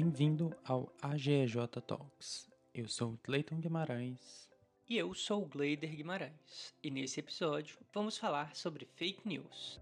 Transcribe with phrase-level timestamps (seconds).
[0.00, 2.48] Bem-vindo ao AGEJ Talks.
[2.72, 4.48] Eu sou Cleiton Guimarães.
[4.88, 6.72] E eu sou o Gleider Guimarães.
[6.80, 9.80] E nesse episódio vamos falar sobre fake news.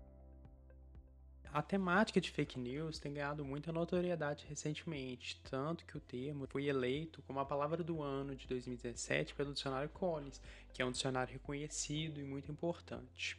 [1.52, 6.64] A temática de fake news tem ganhado muita notoriedade recentemente, tanto que o termo foi
[6.64, 10.40] eleito como a palavra do ano de 2017 pelo dicionário Collins,
[10.72, 13.38] que é um dicionário reconhecido e muito importante.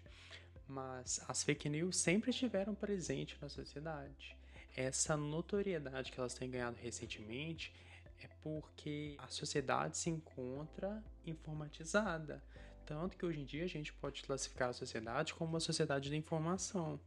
[0.68, 4.37] Mas as fake news sempre estiveram presentes na sociedade
[4.78, 7.74] essa notoriedade que elas têm ganhado recentemente
[8.22, 12.44] é porque a sociedade se encontra informatizada.
[12.86, 16.16] Tanto que hoje em dia a gente pode classificar a sociedade como uma sociedade de
[16.16, 17.00] informação.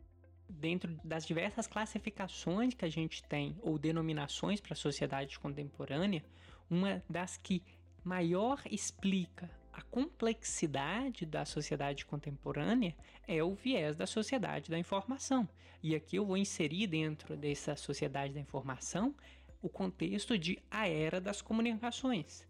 [0.48, 6.24] Dentro das diversas classificações que a gente tem, ou denominações para a sociedade contemporânea,
[6.68, 7.62] uma das que
[8.04, 12.94] maior explica a complexidade da sociedade contemporânea
[13.26, 15.48] é o viés da sociedade da informação.
[15.82, 19.14] E aqui eu vou inserir dentro dessa sociedade da informação
[19.62, 22.46] o contexto de a era das comunicações.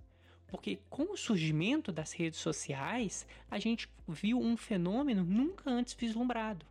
[0.46, 6.66] Porque com o surgimento das redes sociais, a gente viu um fenômeno nunca antes vislumbrado.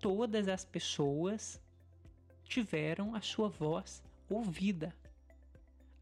[0.00, 1.60] Todas as pessoas
[2.44, 4.94] tiveram a sua voz ouvida,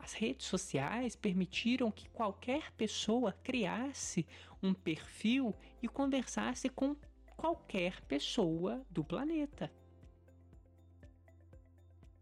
[0.04, 4.26] as redes sociais permitiram que qualquer pessoa criasse
[4.62, 6.94] um perfil e conversasse com
[7.34, 9.72] qualquer pessoa do planeta.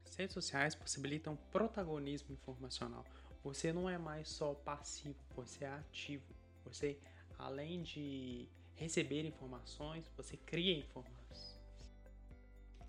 [0.06, 3.04] As redes sociais possibilitam protagonismo informacional.
[3.42, 6.32] Você não é mais só passivo, você é ativo.
[6.64, 6.96] Você,
[7.36, 11.60] além de receber informações, você cria informações.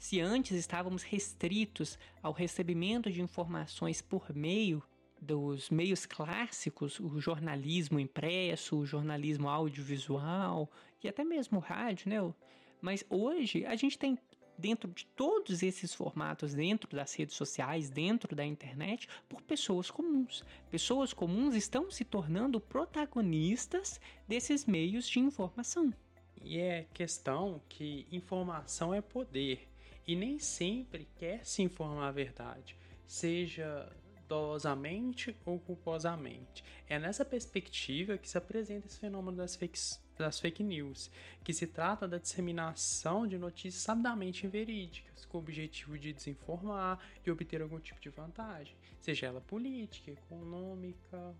[0.04, 4.84] Se antes estávamos restritos ao recebimento de informações por meio
[5.22, 10.70] dos meios clássicos, o jornalismo impresso, o jornalismo audiovisual
[11.02, 12.34] e até mesmo o rádio, né?
[12.82, 14.20] Mas hoje a gente tem
[14.58, 20.44] dentro de todos esses formatos, dentro das redes sociais, dentro da internet, por pessoas comuns.
[20.70, 25.94] Pessoas comuns estão se tornando protagonistas desses meios de informação.
[26.42, 29.70] E é questão que informação é poder
[30.08, 32.76] e nem sempre quer se informar a verdade,
[33.08, 33.92] seja
[34.28, 36.64] dolosamente ou culposamente.
[36.90, 39.80] É nessa perspectiva que se apresenta esse fenômeno das fake,
[40.18, 41.12] das fake news,
[41.44, 47.32] que se trata da disseminação de notícias sabidamente inverídicas, com o objetivo de desinformar e
[47.32, 51.36] obter algum tipo de vantagem, seja ela política, econômica,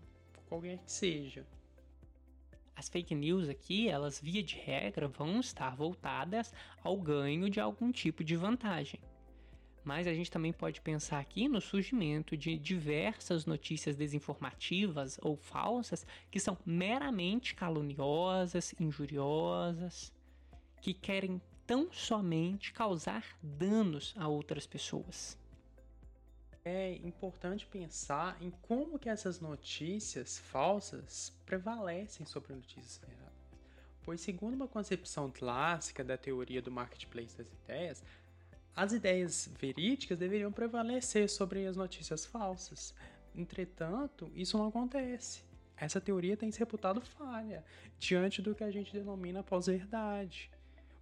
[0.48, 1.44] qualquer que seja.
[2.76, 6.52] As fake news aqui, elas via de regra vão estar voltadas
[6.82, 9.00] ao ganho de algum tipo de vantagem.
[9.84, 16.06] Mas a gente também pode pensar aqui no surgimento de diversas notícias desinformativas ou falsas
[16.30, 20.12] que são meramente caluniosas, injuriosas,
[20.80, 25.38] que querem tão somente causar danos a outras pessoas
[26.64, 33.34] é importante pensar em como que essas notícias falsas prevalecem sobre notícias verdadeiras.
[34.02, 38.02] Pois segundo uma concepção clássica da teoria do marketplace das ideias,
[38.74, 42.94] as ideias verídicas deveriam prevalecer sobre as notícias falsas.
[43.34, 45.42] Entretanto, isso não acontece.
[45.76, 47.64] Essa teoria tem se reputado falha
[47.98, 50.50] diante do que a gente denomina pós-verdade.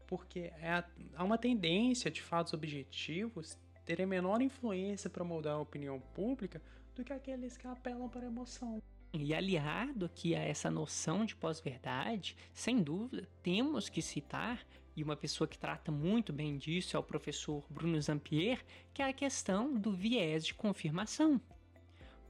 [0.06, 0.84] Porque é,
[1.14, 6.60] há uma tendência de fatos objetivos terem menor influência para moldar a opinião pública
[6.94, 8.82] do que aqueles que apelam para a emoção.
[9.14, 14.66] E aliado aqui a essa noção de pós-verdade, sem dúvida, temos que citar,
[14.96, 19.08] e uma pessoa que trata muito bem disso é o professor Bruno Zampier, que é
[19.08, 21.40] a questão do viés de confirmação.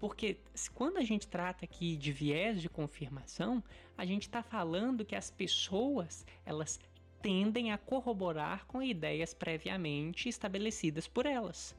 [0.01, 0.39] Porque
[0.75, 3.63] quando a gente trata aqui de viés de confirmação,
[3.97, 6.81] a gente está falando que as pessoas elas
[7.23, 11.75] tendem a corroborar com ideias previamente estabelecidas por elas.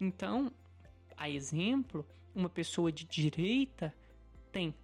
[0.00, 0.52] Então,
[1.16, 3.92] a exemplo, uma pessoa de direita
[4.52, 4.74] tem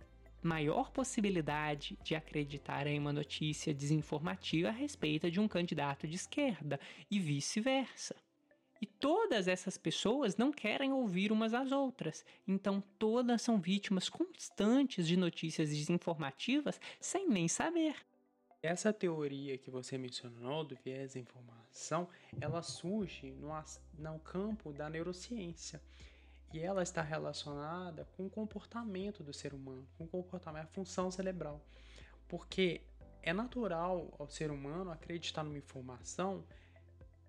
[0.42, 6.81] maior possibilidade de acreditar em uma notícia desinformativa a respeito de um candidato de esquerda
[7.08, 8.16] e vice-versa.
[8.81, 15.06] E todas essas pessoas não querem ouvir umas às outras, então todas são vítimas constantes
[15.06, 17.94] de notícias desinformativas sem nem saber.
[18.62, 22.09] Essa teoria que você mencionou do viés da informação,
[22.41, 23.49] ela surge no,
[23.99, 25.82] no campo da neurociência.
[26.53, 31.11] E ela está relacionada com o comportamento do ser humano, com o comportamento, a função
[31.11, 31.61] cerebral.
[32.29, 32.82] Porque
[33.20, 36.44] é natural ao ser humano acreditar numa informação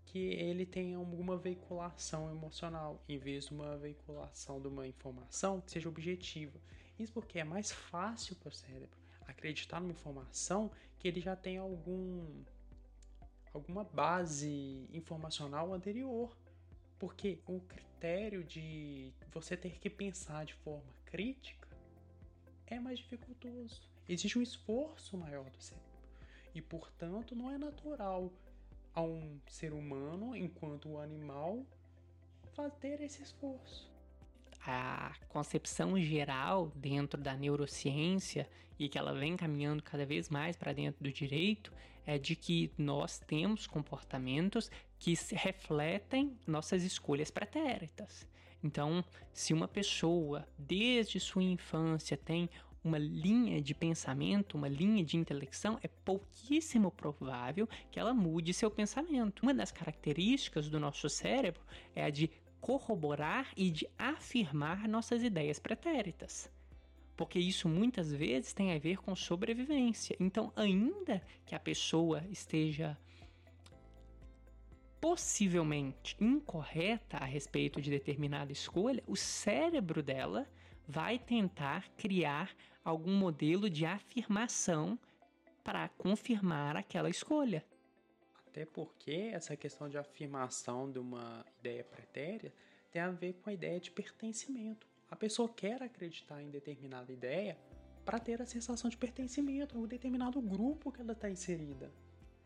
[0.06, 5.72] que ele tenha alguma veiculação emocional, em vez de uma veiculação de uma informação que
[5.72, 6.60] seja objetiva.
[7.00, 10.70] Isso porque é mais fácil para o cérebro acreditar numa informação
[11.04, 12.26] que ele já tem algum
[13.54, 16.34] alguma base informacional anterior.
[16.98, 21.68] Porque o critério de você ter que pensar de forma crítica
[22.66, 23.82] é mais dificultoso.
[24.08, 25.92] Existe um esforço maior do cérebro.
[26.56, 28.32] E, portanto, não é natural
[28.96, 31.66] a um ser humano, enquanto animal,
[32.54, 33.92] fazer esse esforço.
[34.66, 38.48] A concepção geral dentro da neurociência
[38.80, 41.74] e que ela vem caminhando cada vez mais para dentro do direito
[42.06, 48.28] é de que nós temos comportamentos que refletem nossas escolhas pretéritas.
[48.64, 52.50] Então, se uma pessoa desde sua infância tem
[52.84, 58.70] uma linha de pensamento, uma linha de intelecção, é pouquíssimo provável que ela mude seu
[58.70, 59.42] pensamento.
[59.42, 61.62] Uma das características do nosso cérebro
[61.96, 62.30] é a de
[62.64, 66.50] corroborar e de afirmar nossas ideias pretéritas.
[67.18, 70.16] Porque isso muitas vezes tem a ver com sobrevivência.
[70.18, 72.98] Então, ainda que a pessoa esteja
[75.02, 80.48] possivelmente incorreta a respeito de determinada escolha, o cérebro dela
[80.88, 84.98] vai tentar criar algum modelo de afirmação
[85.66, 87.66] para confirmar aquela escolha.
[88.54, 92.54] Até porque essa questão de afirmação de uma ideia pretéria
[92.92, 94.86] tem a ver com a ideia de pertencimento.
[95.10, 97.58] A pessoa quer acreditar em determinada ideia
[98.06, 101.92] para ter a sensação de pertencimento a um determinado grupo que ela está inserida.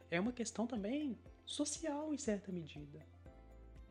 [0.10, 3.06] É uma questão também social em certa medida.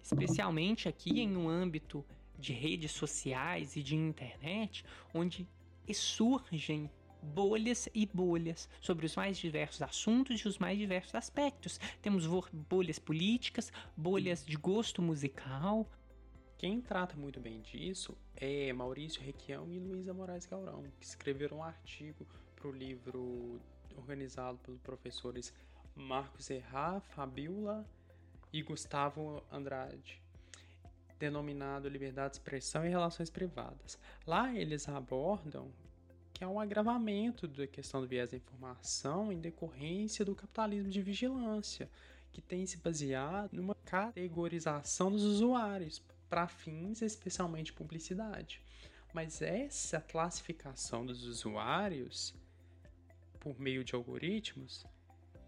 [0.02, 2.02] Especialmente aqui em um âmbito
[2.38, 5.46] de redes sociais e de internet, onde
[5.92, 6.90] surgem
[7.26, 11.78] bolhas e bolhas sobre os mais diversos assuntos e os mais diversos aspectos.
[12.00, 15.90] Temos bolhas políticas, bolhas de gosto musical.
[16.56, 21.62] Quem trata muito bem disso é Maurício Requião e Luísa Moraes Gaurão, que escreveram um
[21.62, 23.60] artigo para o livro
[23.96, 25.52] organizado pelos professores
[25.94, 27.86] Marcos Erra, Fabiola
[28.52, 30.22] e Gustavo Andrade
[31.18, 33.98] denominado Liberdade de Expressão e Relações Privadas.
[34.26, 35.70] Lá eles abordam
[36.36, 41.00] que é um agravamento da questão do viés da informação em decorrência do capitalismo de
[41.00, 41.88] vigilância,
[42.30, 48.60] que tem se baseado numa categorização dos usuários para fins especialmente publicidade.
[49.14, 52.34] Mas essa classificação dos usuários
[53.40, 54.84] por meio de algoritmos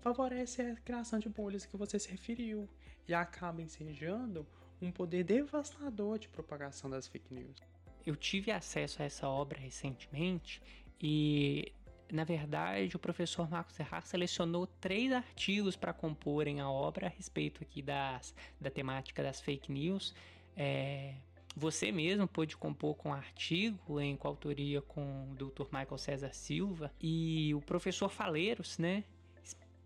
[0.01, 2.67] favorece a criação de bolhas que você se referiu
[3.07, 4.47] e acaba ensejando
[4.81, 7.68] um poder devastador de propagação das fake news.
[8.09, 10.63] Eu tive acesso a essa obra recentemente
[10.99, 11.71] e,
[12.11, 17.63] na verdade, o professor Marcos Serrar selecionou três artigos para comporem a obra a respeito
[17.63, 20.15] aqui das, da temática das fake news.
[20.57, 21.17] É,
[21.55, 25.65] você mesmo pôde compor com um artigo em coautoria com o Dr.
[25.65, 29.05] Michael César Silva e o professor Faleiros, né?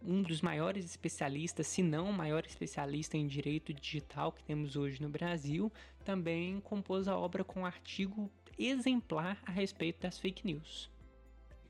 [0.05, 5.01] Um dos maiores especialistas, se não o maior especialista em direito digital que temos hoje
[5.01, 5.73] no Brasil,
[6.05, 10.91] também compôs a obra com um artigo exemplar a respeito das fake news.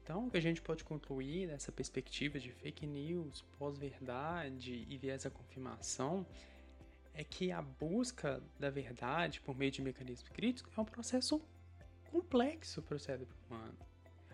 [0.02, 5.22] Então, o que a gente pode concluir dessa perspectiva de fake news, pós-verdade e viés
[5.22, 6.26] da confirmação
[7.14, 11.40] é que a busca da verdade por meio de mecanismos críticos é um processo
[12.10, 13.78] complexo para o cérebro humano.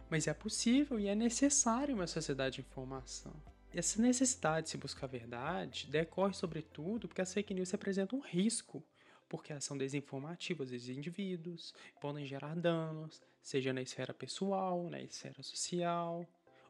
[0.09, 3.33] Mas é possível e é necessário uma sociedade de informação.
[3.75, 8.23] Essa necessidade de se buscar a verdade decorre, sobretudo, porque as fake news representam um
[8.23, 8.83] risco,
[9.28, 15.43] porque elas são desinformativas dos indivíduos, podem gerar danos, seja na esfera pessoal, na esfera
[15.43, 16.26] social,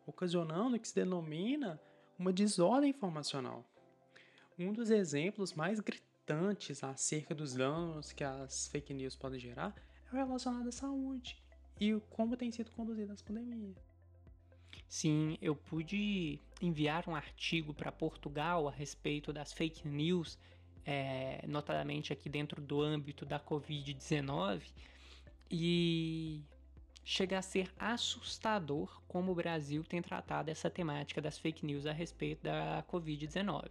[0.06, 1.80] ocasionando o que se denomina
[2.18, 3.64] uma desordem informacional.
[4.58, 9.72] Um dos exemplos mais gritantes acerca dos danos que as fake news podem gerar
[10.12, 11.40] é o relacionado à saúde
[11.80, 13.87] e como tem sido conduzida as pandemias.
[14.88, 20.38] Sim, eu pude enviar um artigo para Portugal a respeito das fake news,
[20.84, 24.62] é, notadamente aqui dentro do âmbito da Covid-19,
[25.50, 26.42] e
[27.04, 31.92] chega a ser assustador como o Brasil tem tratado essa temática das fake news a
[31.92, 33.68] respeito da Covid-19.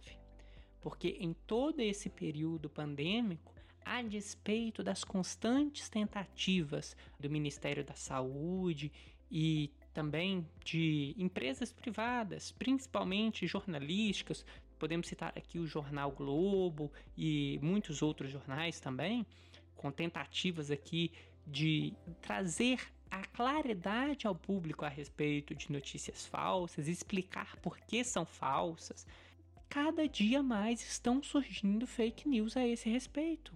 [0.80, 3.52] Porque em todo esse período pandêmico,
[3.84, 8.92] a despeito das constantes tentativas do Ministério da Saúde
[9.30, 14.46] e também de empresas privadas, principalmente jornalísticas.
[14.78, 19.26] Podemos citar aqui o jornal Globo e muitos outros jornais também,
[19.74, 21.10] com tentativas aqui
[21.44, 22.78] de trazer
[23.10, 29.04] a claridade ao público a respeito de notícias falsas, explicar por que são falsas.
[29.68, 33.52] Cada dia mais estão surgindo fake news a esse respeito.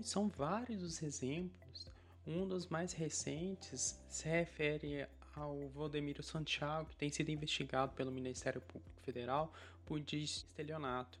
[0.00, 1.86] São vários os exemplos.
[2.26, 5.06] Um dos mais recentes se refere
[5.38, 9.52] ao Valdemiro Santiago, que tem sido investigado pelo Ministério Público Federal
[9.86, 11.18] por estelionato.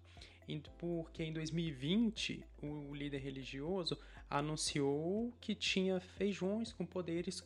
[0.78, 3.98] porque em 2020 o líder religioso
[4.30, 7.44] anunciou que tinha feijões com poderes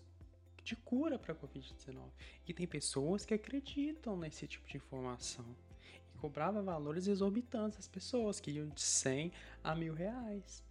[0.65, 2.11] de cura para a Covid-19.
[2.47, 5.45] E tem pessoas que acreditam nesse tipo de informação.
[6.15, 10.65] E cobrava valores exorbitantes às pessoas, que iam de 100 a mil reais.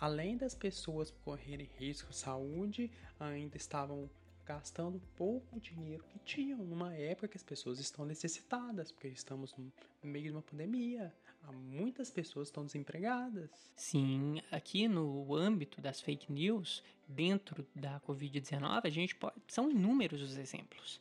[0.00, 4.10] Além das pessoas correrem risco de saúde, ainda estavam
[4.44, 9.72] gastando pouco dinheiro que tinham numa época que as pessoas estão necessitadas, porque estamos no
[10.02, 11.14] meio de uma pandemia.
[11.42, 13.50] Há muitas pessoas estão desempregadas.
[13.76, 19.34] Sim, aqui no âmbito das fake news, dentro da Covid-19, a gente pode.
[19.48, 21.00] São inúmeros os exemplos.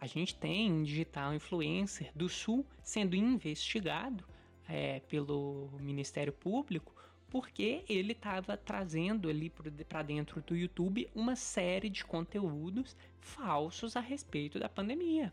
[0.00, 4.24] A gente tem digital influencer do Sul sendo investigado
[4.66, 6.94] é, pelo Ministério Público
[7.30, 9.50] porque ele estava trazendo ali
[9.88, 15.32] para dentro do YouTube uma série de conteúdos falsos a respeito da pandemia.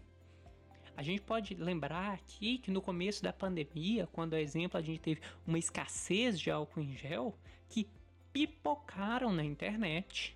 [0.95, 4.99] A gente pode lembrar aqui que no começo da pandemia, quando, por exemplo, a gente
[4.99, 7.37] teve uma escassez de álcool em gel,
[7.69, 7.87] que
[8.33, 10.35] pipocaram na internet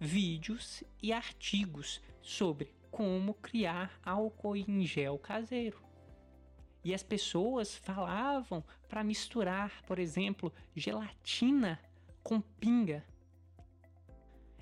[0.00, 5.89] vídeos e artigos sobre como criar álcool em gel caseiro.
[6.82, 11.78] E as pessoas falavam para misturar, por exemplo, gelatina
[12.22, 13.04] com pinga.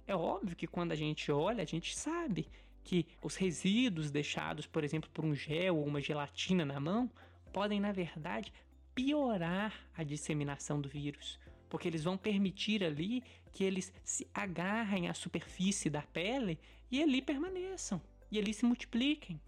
[0.07, 2.49] É óbvio que quando a gente olha, a gente sabe
[2.83, 7.11] que os resíduos deixados, por exemplo, por um gel ou uma gelatina na mão,
[7.53, 8.53] podem, na verdade,
[8.95, 13.23] piorar a disseminação do vírus, porque eles vão permitir ali
[13.53, 16.59] que eles se agarrem à superfície da pele
[16.91, 19.41] e ali permaneçam e ali se multipliquem.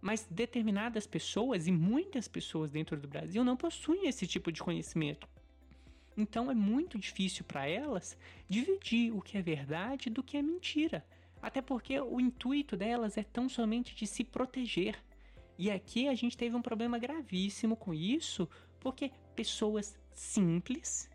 [0.00, 5.28] Mas determinadas pessoas e muitas pessoas dentro do Brasil não possuem esse tipo de conhecimento.
[6.16, 8.16] Então é muito difícil para elas
[8.48, 11.04] dividir o que é verdade do que é mentira.
[11.40, 14.96] Até porque o intuito delas é tão somente de se proteger.
[15.56, 18.48] E aqui a gente teve um problema gravíssimo com isso,
[18.80, 21.08] porque pessoas simples,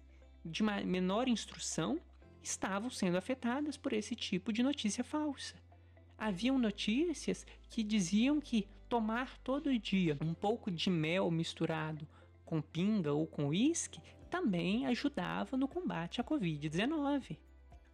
[0.46, 2.00] de menor instrução,
[2.42, 5.56] estavam sendo afetadas por esse tipo de notícia falsa
[6.18, 12.08] haviam notícias que diziam que tomar todo dia um pouco de mel misturado
[12.46, 17.38] com pinga ou com uísque também ajudava no combate à Covid-19.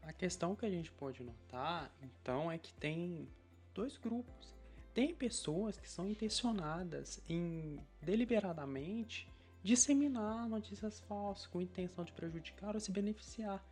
[0.02, 3.28] A questão que a gente pode notar, então, é que tem
[3.74, 4.56] dois grupos.
[4.94, 9.28] Tem pessoas que são intencionadas em deliberadamente
[9.62, 13.64] disseminar notícias falsas com intenção de prejudicar ou se beneficiar.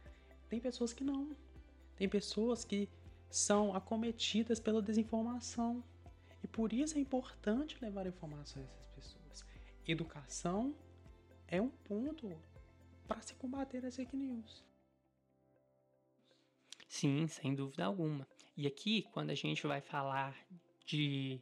[0.49, 1.35] Tem pessoas que não.
[1.95, 2.87] Tem pessoas que
[3.29, 5.83] são acometidas pela desinformação.
[6.43, 9.45] E por isso é importante levar informações a essas pessoas.
[9.87, 10.75] Educação
[11.47, 12.37] é um ponto
[13.07, 14.63] para se combater as fake news.
[16.87, 18.27] Sim, sem dúvida alguma.
[18.55, 20.35] E aqui, quando a gente vai falar
[20.85, 21.39] de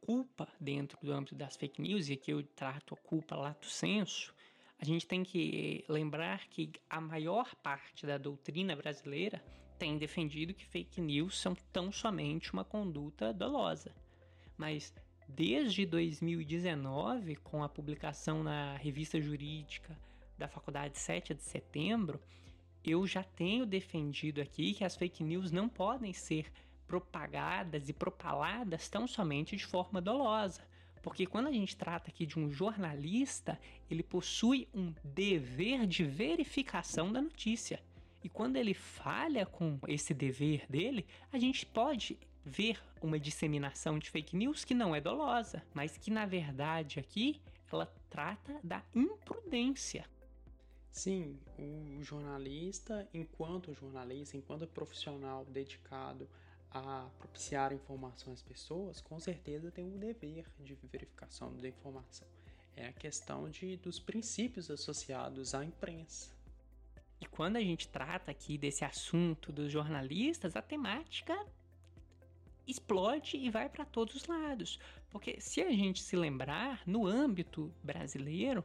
[0.00, 4.34] culpa dentro do âmbito das fake news, e aqui eu trato a culpa lato senso,
[4.78, 9.42] a gente tem que lembrar que a maior parte da doutrina brasileira
[9.78, 13.94] tem defendido que fake news são tão somente uma conduta dolosa.
[14.56, 14.92] Mas
[15.28, 19.96] desde 2019, com a publicação na revista jurídica
[20.36, 22.20] da Faculdade 7 de Setembro,
[22.84, 26.50] eu já tenho defendido aqui que as fake news não podem ser
[26.86, 30.66] propagadas e propaladas tão somente de forma dolosa.
[31.02, 37.12] Porque quando a gente trata aqui de um jornalista, ele possui um dever de verificação
[37.12, 37.80] da notícia.
[38.22, 44.10] E quando ele falha com esse dever dele, a gente pode ver uma disseminação de
[44.10, 50.04] fake news que não é dolosa, mas que na verdade aqui ela trata da imprudência.
[50.90, 56.28] Sim, o jornalista, enquanto jornalista, enquanto profissional dedicado
[56.70, 62.26] a propiciar informação às pessoas, com certeza tem um dever de verificação da informação.
[62.76, 66.37] É a questão de, dos princípios associados à imprensa.
[67.20, 71.36] E quando a gente trata aqui desse assunto dos jornalistas, a temática
[72.66, 74.78] explode e vai para todos os lados.
[75.10, 78.64] Porque se a gente se lembrar, no âmbito brasileiro,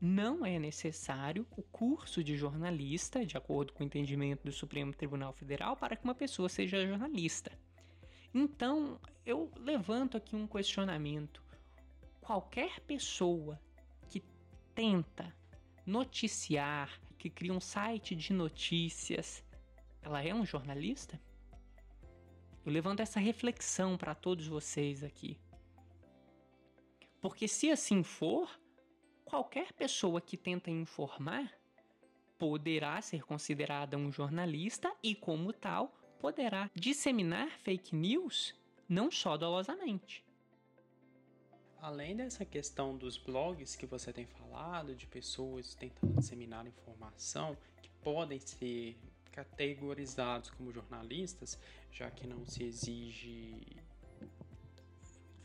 [0.00, 5.32] não é necessário o curso de jornalista, de acordo com o entendimento do Supremo Tribunal
[5.32, 7.50] Federal, para que uma pessoa seja jornalista.
[8.32, 11.42] Então, eu levanto aqui um questionamento.
[12.20, 13.58] Qualquer pessoa
[14.08, 14.22] que
[14.74, 15.34] tenta
[15.86, 19.42] noticiar, que cria um site de notícias,
[20.02, 21.18] ela é um jornalista?
[22.66, 25.40] Eu levanto essa reflexão para todos vocês aqui.
[27.22, 28.60] Porque se assim for,
[29.24, 31.50] qualquer pessoa que tenta informar
[32.38, 38.54] poderá ser considerada um jornalista e, como tal, poderá disseminar fake news
[38.86, 40.22] não só dolosamente.
[41.84, 47.90] Além dessa questão dos blogs que você tem falado, de pessoas tentando disseminar informação, que
[48.02, 48.96] podem ser
[49.30, 51.58] categorizados como jornalistas,
[51.92, 53.76] já que não se exige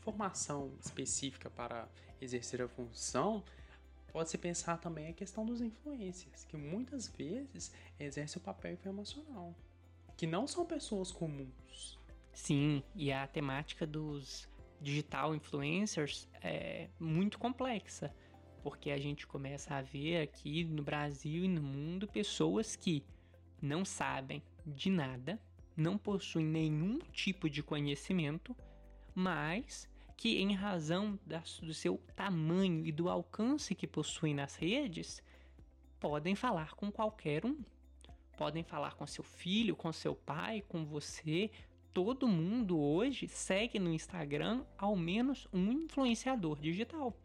[0.00, 1.86] formação específica para
[2.22, 3.44] exercer a função,
[4.10, 9.54] pode-se pensar também a questão dos influencers, que muitas vezes exercem o papel informacional,
[10.16, 12.00] que não são pessoas comuns.
[12.32, 14.48] Sim, e a temática dos
[14.80, 18.14] digital influencers é muito complexa,
[18.62, 23.04] porque a gente começa a ver aqui no Brasil e no mundo pessoas que
[23.60, 25.40] não sabem de nada,
[25.76, 28.56] não possuem nenhum tipo de conhecimento,
[29.14, 31.18] mas que, em razão
[31.62, 35.22] do seu tamanho e do alcance que possuem nas redes,
[35.98, 37.58] podem falar com qualquer um.
[38.36, 41.50] Podem falar com seu filho, com seu pai, com você.
[41.92, 47.16] Todo mundo hoje segue no Instagram ao menos um influenciador digital.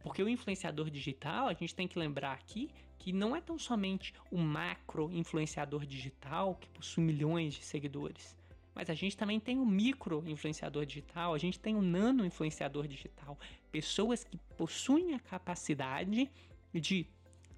[0.00, 4.14] Porque o influenciador digital, a gente tem que lembrar aqui que não é tão somente
[4.30, 8.36] o macro influenciador digital que possui milhões de seguidores.
[8.74, 12.86] Mas a gente também tem o micro influenciador digital, a gente tem o nano influenciador
[12.86, 13.38] digital,
[13.70, 16.30] pessoas que possuem a capacidade
[16.72, 17.06] de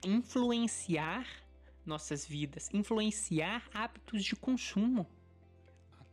[0.05, 1.27] influenciar
[1.85, 5.07] nossas vidas, influenciar hábitos de consumo.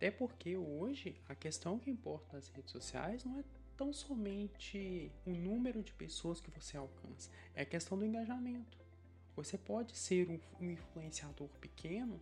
[0.01, 3.43] Até porque hoje a questão que importa nas redes sociais não é
[3.77, 8.79] tão somente o número de pessoas que você alcança, é a questão do engajamento.
[9.35, 12.19] Você pode ser um influenciador pequeno,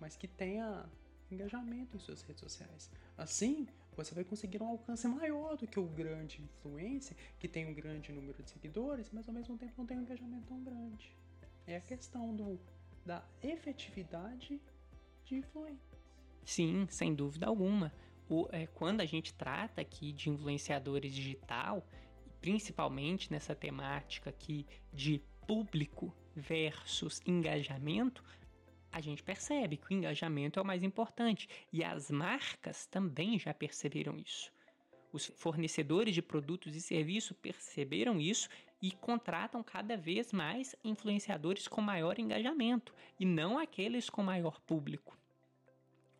[0.00, 0.90] mas que tenha
[1.30, 2.90] engajamento em suas redes sociais.
[3.16, 7.74] Assim, você vai conseguir um alcance maior do que o grande influencer, que tem um
[7.74, 11.16] grande número de seguidores, mas ao mesmo tempo não tem um engajamento tão grande.
[11.64, 12.58] É a questão do,
[13.06, 14.60] da efetividade
[15.24, 15.93] de influência.
[16.44, 17.92] Sim, sem dúvida alguma.
[18.28, 21.86] O, é, quando a gente trata aqui de influenciadores digital,
[22.40, 28.22] principalmente nessa temática aqui de público versus engajamento,
[28.90, 33.52] a gente percebe que o engajamento é o mais importante e as marcas também já
[33.52, 34.52] perceberam isso.
[35.12, 38.48] Os fornecedores de produtos e serviços perceberam isso
[38.82, 45.16] e contratam cada vez mais influenciadores com maior engajamento e não aqueles com maior público.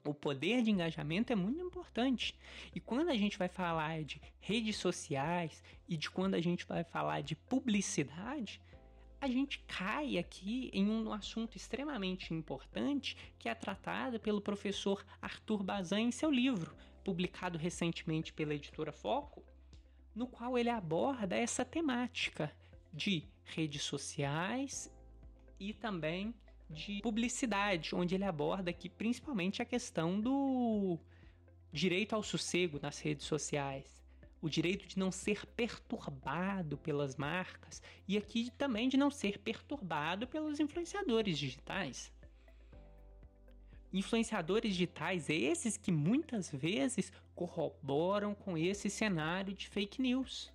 [0.05, 2.39] O poder de engajamento é muito importante.
[2.75, 6.85] E quando a gente vai falar de redes sociais e de quando a gente vai
[6.85, 8.61] falar de publicidade,
[9.19, 15.63] a gente cai aqui em um assunto extremamente importante que é tratado pelo professor Arthur
[15.63, 19.43] Bazin em seu livro, publicado recentemente pela editora Foco,
[20.15, 22.55] no qual ele aborda essa temática
[22.93, 24.93] de redes sociais
[25.59, 26.35] e também
[26.69, 30.99] de publicidade, onde ele aborda aqui principalmente a questão do
[31.73, 33.95] direito ao sossego nas redes sociais
[34.45, 40.29] o direito de não ser perturbado pelas marcas e aqui também de não ser perturbado
[40.29, 42.13] pelos influenciadores digitais.
[43.91, 50.53] Influenciadores digitais esses que muitas vezes corroboram com esse cenário de fake news.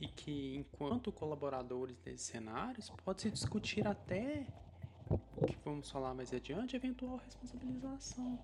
[0.00, 4.46] E que, enquanto colaboradores desses cenários, pode-se discutir até
[5.46, 8.38] que vamos falar mais adiante, eventual responsabilização.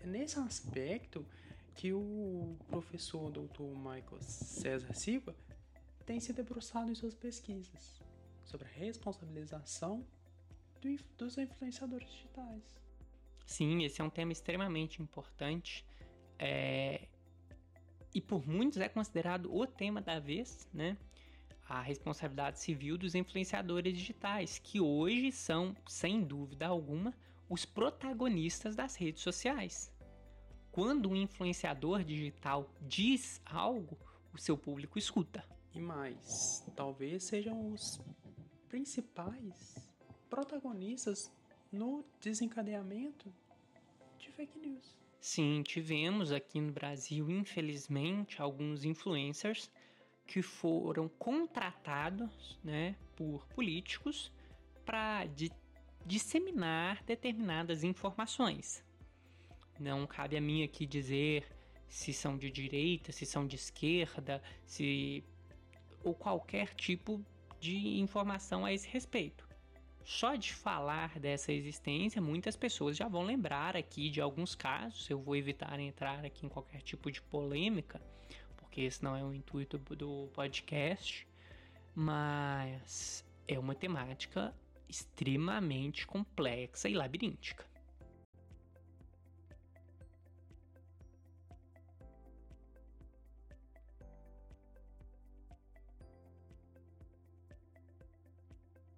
[0.00, 1.26] É nesse aspecto
[1.74, 3.62] que o professor Dr.
[3.76, 5.34] Michael César Silva
[6.04, 8.02] tem se debruçado em suas pesquisas
[8.44, 10.04] sobre a responsabilização
[10.80, 12.62] do, dos influenciadores digitais.
[13.46, 15.86] Sim, esse é um tema extremamente importante
[16.38, 17.08] é,
[18.14, 20.96] e por muitos é considerado o tema da vez, né?
[21.72, 27.14] A responsabilidade civil dos influenciadores digitais, que hoje são, sem dúvida alguma,
[27.48, 29.90] os protagonistas das redes sociais
[30.72, 33.98] quando um influenciador digital diz algo,
[34.32, 35.44] o seu público escuta.
[35.74, 38.00] E mais, talvez sejam os
[38.68, 39.76] principais
[40.30, 41.30] protagonistas
[41.70, 43.32] no desencadeamento
[44.18, 44.96] de fake news.
[45.20, 49.70] Sim, tivemos aqui no Brasil, infelizmente, alguns influencers
[50.32, 54.32] que foram contratados né, por políticos
[54.82, 55.28] para
[56.06, 58.82] disseminar determinadas informações.
[59.78, 61.44] Não cabe a mim aqui dizer
[61.86, 65.22] se são de direita, se são de esquerda, se
[66.02, 67.22] ou qualquer tipo
[67.60, 69.46] de informação a esse respeito.
[70.02, 75.10] Só de falar dessa existência, muitas pessoas já vão lembrar aqui de alguns casos.
[75.10, 78.00] Eu vou evitar entrar aqui em qualquer tipo de polêmica,
[78.72, 81.28] porque esse não é o intuito do podcast,
[81.94, 84.54] mas é uma temática
[84.88, 87.66] extremamente complexa e labiríntica.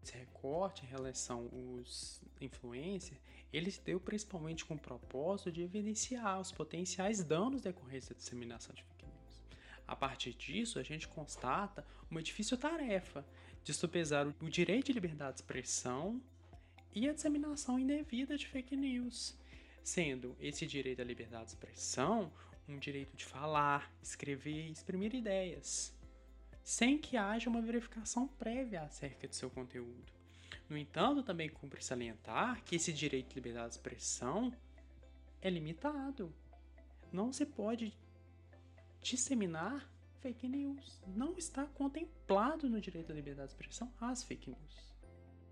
[0.05, 3.19] esse recorte em relação aos influencers,
[3.53, 8.73] ele se deu principalmente com o propósito de evidenciar os potenciais danos decorrentes da disseminação
[8.73, 8.85] de
[9.87, 13.25] a partir disso, a gente constata uma difícil tarefa
[13.62, 16.20] de supesar o direito de liberdade de expressão
[16.94, 19.37] e a disseminação indevida de fake news,
[19.83, 22.33] sendo esse direito à liberdade de expressão
[22.68, 25.94] um direito de falar, escrever e exprimir ideias,
[26.62, 30.12] sem que haja uma verificação prévia acerca de seu conteúdo.
[30.68, 34.53] No entanto, também cumpre salientar que esse direito de liberdade de expressão
[35.42, 36.35] é limitado.
[37.12, 37.92] Não se pode
[39.05, 39.87] disseminar
[40.21, 41.03] fake news.
[41.07, 44.95] Não está contemplado no direito à liberdade de expressão as fake news.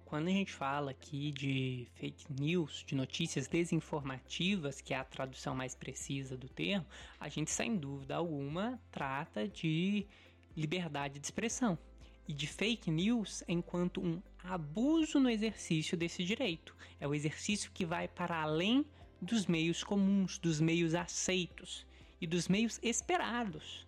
[0.07, 5.55] Quando a gente fala aqui de fake news, de notícias desinformativas, que é a tradução
[5.55, 6.87] mais precisa do termo,
[7.21, 10.07] a gente sem dúvida alguma trata de
[10.57, 11.79] liberdade de expressão
[12.27, 16.75] e de fake news enquanto um abuso no exercício desse direito.
[17.01, 18.85] É o exercício que vai para além
[19.21, 21.87] dos meios comuns, dos meios aceitos
[22.23, 23.85] e dos meios esperados.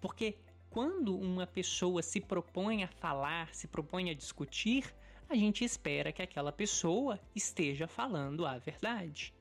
[0.00, 0.38] Porque
[0.70, 4.94] quando uma pessoa se propõe a falar, se propõe a discutir,
[5.28, 9.34] a gente espera que aquela pessoa esteja falando a verdade.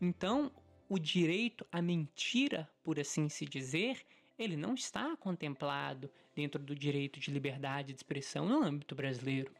[0.00, 0.50] Então,
[0.88, 4.02] o direito à mentira, por assim se dizer,
[4.38, 9.52] ele não está contemplado dentro do direito de liberdade de expressão no âmbito brasileiro.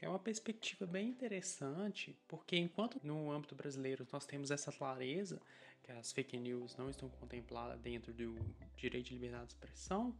[0.00, 5.40] É uma perspectiva bem interessante, porque enquanto no âmbito brasileiro nós temos essa clareza
[5.88, 8.36] que as fake news não estão contempladas dentro do
[8.76, 10.14] direito de liberdade de expressão,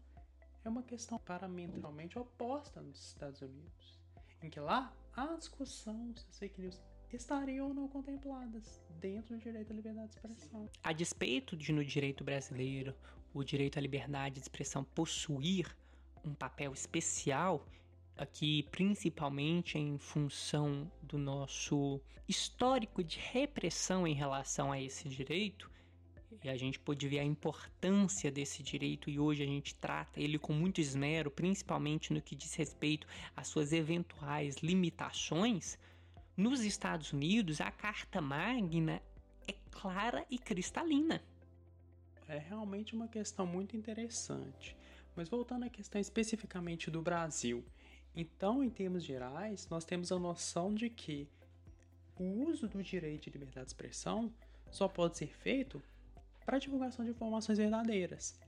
[0.64, 3.98] é uma questão paramentalmente oposta nos Estados Unidos
[4.42, 6.80] em que lá a discussão se as fake news
[7.12, 10.70] estariam ou não contempladas dentro do direito à liberdade de expressão.
[10.82, 12.94] A despeito de no direito brasileiro
[13.34, 15.76] o direito à liberdade de expressão possuir
[16.24, 17.66] um papel especial
[18.18, 25.70] aqui principalmente em função do nosso histórico de repressão em relação a esse direito,
[26.44, 30.38] e a gente pôde ver a importância desse direito e hoje a gente trata ele
[30.38, 35.78] com muito esmero, principalmente no que diz respeito às suas eventuais limitações.
[36.36, 39.02] Nos Estados Unidos, a Carta Magna
[39.48, 41.22] é clara e cristalina.
[42.28, 44.76] É realmente uma questão muito interessante.
[45.16, 47.64] Mas voltando à questão especificamente do Brasil,
[48.14, 51.28] então, em termos gerais, nós temos a noção de que
[52.18, 54.32] o uso do direito de liberdade de expressão
[54.70, 55.82] só pode ser feito
[56.44, 58.38] para divulgação de informações verdadeiras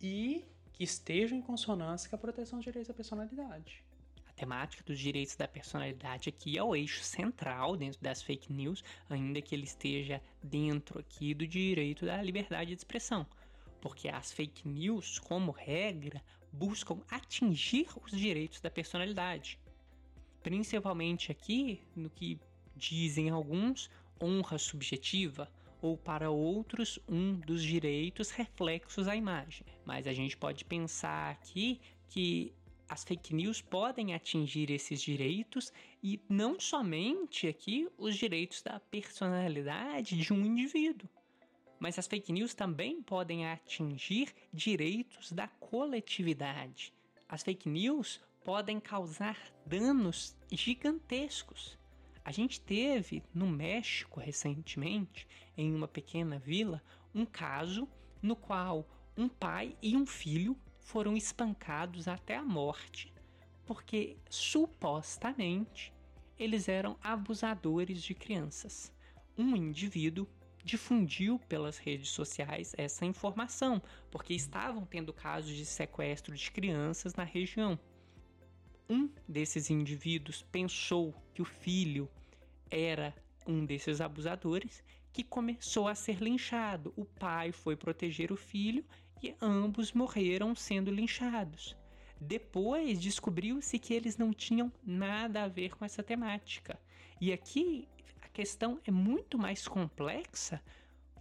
[0.00, 3.82] e que estejam em consonância com a proteção dos direitos da personalidade.
[4.28, 8.84] A temática dos direitos da personalidade aqui é o eixo central dentro das fake news,
[9.10, 13.26] ainda que ele esteja dentro aqui do direito da liberdade de expressão,
[13.80, 19.58] porque as fake news, como regra, buscam atingir os direitos da personalidade,
[20.42, 22.38] principalmente aqui no que
[22.76, 29.64] dizem alguns honra subjetiva, ou para outros um dos direitos reflexos à imagem.
[29.84, 32.52] Mas a gente pode pensar aqui que
[32.88, 40.16] as fake news podem atingir esses direitos e não somente aqui os direitos da personalidade
[40.16, 41.08] de um indivíduo,
[41.78, 46.92] mas as fake news também podem atingir direitos da coletividade.
[47.28, 49.36] As fake news podem causar
[49.66, 51.78] danos gigantescos
[52.28, 56.82] a gente teve no México recentemente, em uma pequena vila,
[57.14, 57.88] um caso
[58.20, 58.86] no qual
[59.16, 63.10] um pai e um filho foram espancados até a morte
[63.64, 65.90] porque supostamente
[66.38, 68.92] eles eram abusadores de crianças.
[69.36, 70.28] Um indivíduo
[70.64, 77.24] difundiu pelas redes sociais essa informação, porque estavam tendo casos de sequestro de crianças na
[77.24, 77.78] região.
[78.88, 82.08] Um desses indivíduos pensou que o filho
[82.70, 83.14] era
[83.46, 86.92] um desses abusadores que começou a ser linchado.
[86.96, 88.84] O pai foi proteger o filho
[89.22, 91.76] e ambos morreram sendo linchados.
[92.20, 96.78] Depois descobriu-se que eles não tinham nada a ver com essa temática.
[97.20, 97.88] E aqui
[98.38, 100.62] questão é muito mais complexa,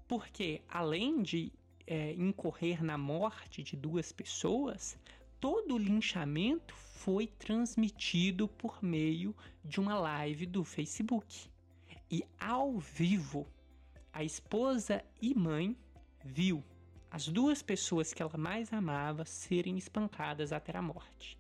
[0.08, 1.51] porque além de
[1.88, 4.99] é, incorrer na morte de duas pessoas,
[5.39, 11.49] todo o linchamento foi transmitido por meio de uma live do Facebook.
[12.12, 13.47] E ao vivo,
[14.13, 15.75] a esposa e mãe
[16.23, 16.63] viu
[17.10, 21.36] as duas pessoas que ela mais amava serem espancadas até a morte.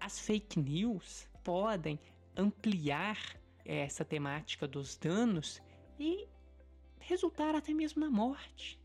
[0.00, 2.00] As fake news podem
[2.34, 3.18] ampliar
[3.66, 5.60] essa temática dos danos
[5.98, 6.26] e
[6.98, 8.80] resultar até mesmo na morte.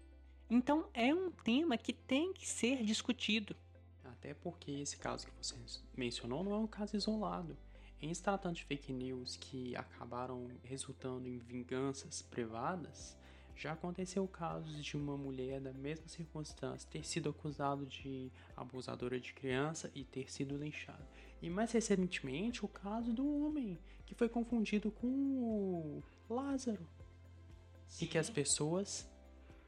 [0.49, 3.55] Então é um tema que tem que ser discutido
[4.03, 5.55] Até porque esse caso que você
[5.95, 7.57] mencionou não é um caso isolado.
[8.01, 13.15] Em se tratando de fake news que acabaram resultando em vinganças privadas,
[13.55, 19.33] já aconteceu casos de uma mulher da mesma circunstância ter sido acusada de abusadora de
[19.33, 21.07] criança e ter sido linchada.
[21.41, 26.87] E mais recentemente o caso do homem que foi confundido com o Lázaro.
[27.87, 28.05] Sim.
[28.05, 29.09] E que as pessoas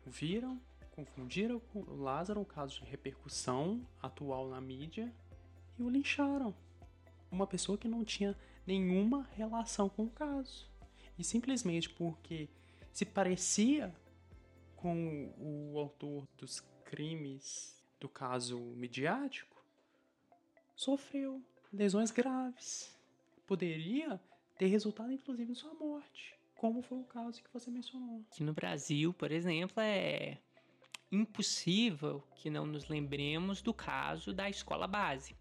[0.05, 5.13] viram, confundiram com o Lázaro, um caso de repercussão atual na mídia,
[5.79, 6.53] e o lincharam.
[7.31, 10.69] Uma pessoa que não tinha nenhuma relação com o caso.
[11.17, 12.49] E simplesmente porque
[12.91, 13.95] se parecia
[14.75, 19.63] com o autor dos crimes do caso midiático,
[20.75, 21.41] sofreu
[21.73, 22.95] lesões graves.
[23.47, 24.21] Poderia
[24.57, 28.23] ter resultado, inclusive, em sua morte, como foi o caso que você mencionou.
[28.31, 30.37] Aqui no Brasil, por exemplo, é
[31.11, 35.35] impossível que não nos lembremos do caso da escola base.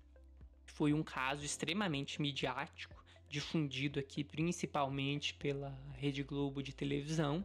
[0.67, 7.45] Foi um caso extremamente midiático, difundido aqui principalmente pela Rede Globo de televisão,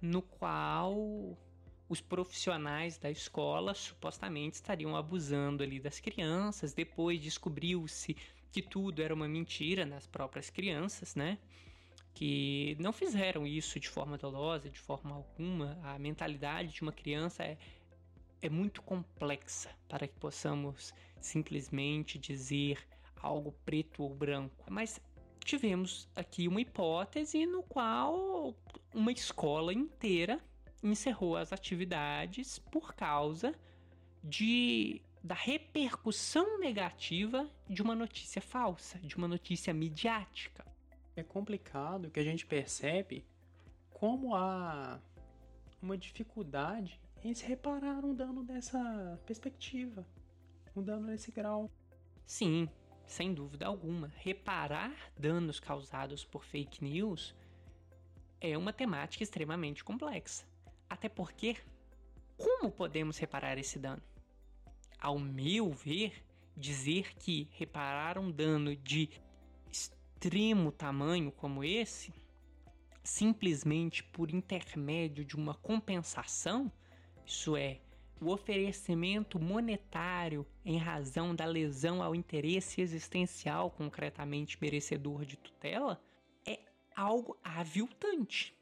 [0.00, 1.36] no qual
[1.88, 6.74] os profissionais da escola supostamente estariam abusando ali das crianças.
[6.74, 8.16] Depois descobriu-se
[8.52, 11.38] que tudo era uma mentira nas próprias crianças, né?
[12.12, 15.78] Que não fizeram isso de forma dolosa, de forma alguma.
[15.82, 17.56] A mentalidade de uma criança é,
[18.42, 22.86] é muito complexa para que possamos simplesmente dizer
[23.22, 24.64] algo preto ou branco.
[24.68, 25.00] Mas
[25.44, 28.54] tivemos aqui uma hipótese no qual
[28.92, 30.40] uma escola inteira
[30.82, 33.54] encerrou as atividades por causa
[34.22, 40.64] de da repercussão negativa de uma notícia falsa, de uma notícia midiática.
[41.16, 43.26] É complicado que a gente percebe
[43.90, 45.00] como há
[45.82, 50.06] uma dificuldade em se reparar um dano dessa perspectiva,
[50.74, 51.70] um dano nesse grau.
[52.24, 52.68] Sim,
[53.04, 54.12] sem dúvida alguma.
[54.16, 57.34] Reparar danos causados por fake news
[58.40, 60.47] é uma temática extremamente complexa.
[60.88, 61.56] Até porque,
[62.36, 64.02] como podemos reparar esse dano?
[64.98, 66.24] Ao meu ver,
[66.56, 69.10] dizer que reparar um dano de
[69.70, 72.12] extremo tamanho como esse,
[73.04, 76.70] simplesmente por intermédio de uma compensação,
[77.24, 77.80] isso é,
[78.20, 86.02] o oferecimento monetário em razão da lesão ao interesse existencial concretamente merecedor de tutela
[86.44, 86.58] é
[86.96, 88.57] algo aviltante.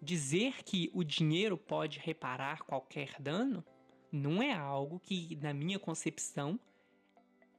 [0.00, 3.64] Dizer que o dinheiro pode reparar qualquer dano
[4.12, 6.58] não é algo que, na minha concepção,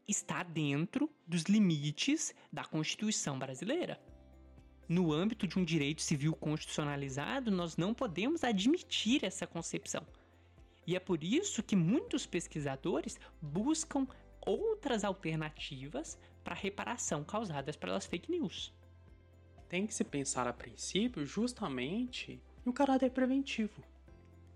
[0.08, 4.02] está dentro dos limites da Constituição brasileira.
[4.88, 10.08] No âmbito de um direito civil constitucionalizado, nós não podemos admitir essa concepção.
[10.88, 14.08] E é por isso que muitos pesquisadores buscam
[14.42, 18.74] outras alternativas para reparação causadas pelas fake news.
[19.70, 23.84] Tem que se pensar a princípio justamente no caráter preventivo.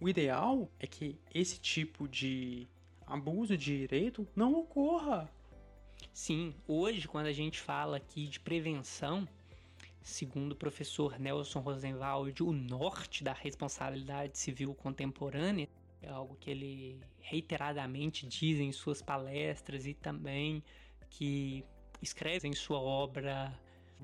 [0.01, 2.67] O ideal é que esse tipo de
[3.05, 5.31] abuso de direito não ocorra.
[6.11, 9.27] Sim, hoje quando a gente fala aqui de prevenção,
[10.01, 15.69] segundo o professor Nelson Rosenwald, o norte da responsabilidade civil contemporânea
[16.01, 20.63] é algo que ele reiteradamente diz em suas palestras e também
[21.09, 21.63] que
[22.01, 23.57] escreve em sua obra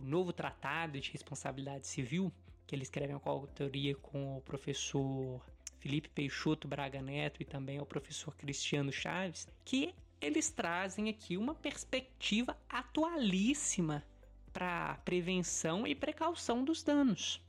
[0.05, 2.31] novo tratado de responsabilidade civil,
[2.65, 5.41] que ele escreve com autoria com o professor
[5.79, 11.55] Felipe Peixoto Braga Neto e também o professor Cristiano Chaves, que eles trazem aqui uma
[11.55, 14.03] perspectiva atualíssima
[14.51, 17.41] para prevenção e precaução dos danos.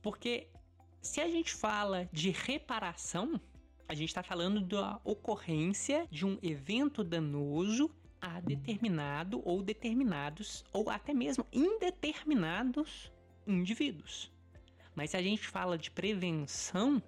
[0.00, 0.48] Porque
[1.02, 3.40] se a gente fala de reparação,
[3.88, 7.90] a gente está falando da ocorrência de um evento danoso
[8.26, 13.12] a determinado ou determinados, ou até mesmo indeterminados
[13.46, 14.32] indivíduos.
[14.96, 17.00] Mas se a gente fala de prevenção,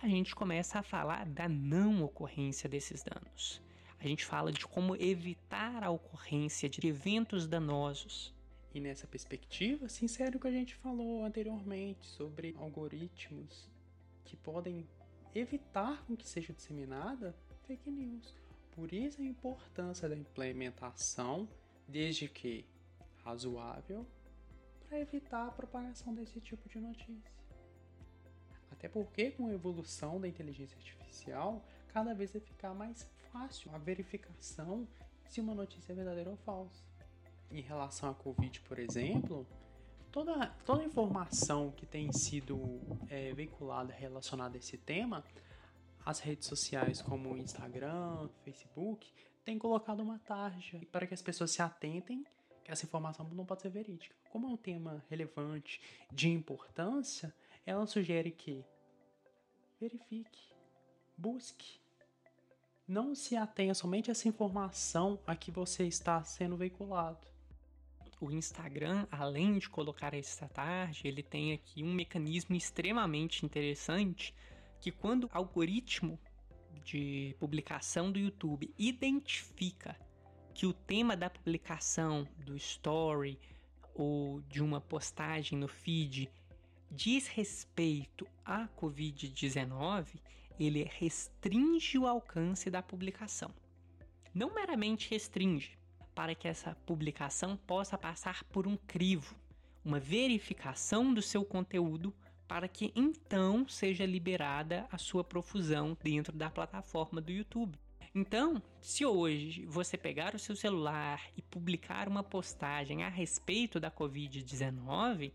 [0.00, 3.62] a gente começa a falar da não ocorrência desses danos.
[4.00, 8.34] A gente fala de como evitar a ocorrência de eventos danosos.
[8.74, 13.70] E nessa perspectiva, se insere o que a gente falou anteriormente sobre algoritmos
[14.24, 14.88] que podem
[15.34, 18.41] evitar com que seja disseminada fake news.
[18.72, 21.48] Por isso a importância da implementação,
[21.86, 22.64] desde que
[23.24, 24.06] razoável,
[24.88, 27.32] para evitar a propagação desse tipo de notícia.
[28.70, 33.78] Até porque com a evolução da inteligência artificial, cada vez vai ficar mais fácil a
[33.78, 34.88] verificação
[35.28, 36.92] se uma notícia é verdadeira ou falsa
[37.52, 39.46] em relação à Covid, por exemplo,
[40.10, 45.22] toda, toda informação que tem sido é, veiculada relacionada a esse tema,
[46.04, 49.12] as redes sociais como Instagram, Facebook,
[49.44, 52.24] têm colocado uma tarja para que as pessoas se atentem
[52.64, 54.14] que essa informação não pode ser verídica.
[54.30, 55.80] Como é um tema relevante,
[56.12, 57.34] de importância,
[57.66, 58.64] ela sugere que
[59.80, 60.54] verifique,
[61.16, 61.80] busque.
[62.86, 67.26] Não se atenha somente a essa informação a que você está sendo veiculado.
[68.20, 74.32] O Instagram, além de colocar essa tarde, ele tem aqui um mecanismo extremamente interessante
[74.82, 76.18] que quando o algoritmo
[76.84, 79.96] de publicação do YouTube identifica
[80.52, 83.38] que o tema da publicação do story
[83.94, 86.28] ou de uma postagem no feed
[86.90, 90.16] diz respeito à Covid-19,
[90.58, 93.54] ele restringe o alcance da publicação.
[94.34, 95.78] Não meramente restringe,
[96.12, 99.36] para que essa publicação possa passar por um crivo,
[99.84, 102.12] uma verificação do seu conteúdo
[102.52, 107.78] para que então seja liberada a sua profusão dentro da plataforma do YouTube.
[108.14, 113.90] Então, se hoje você pegar o seu celular e publicar uma postagem a respeito da
[113.90, 115.32] Covid-19,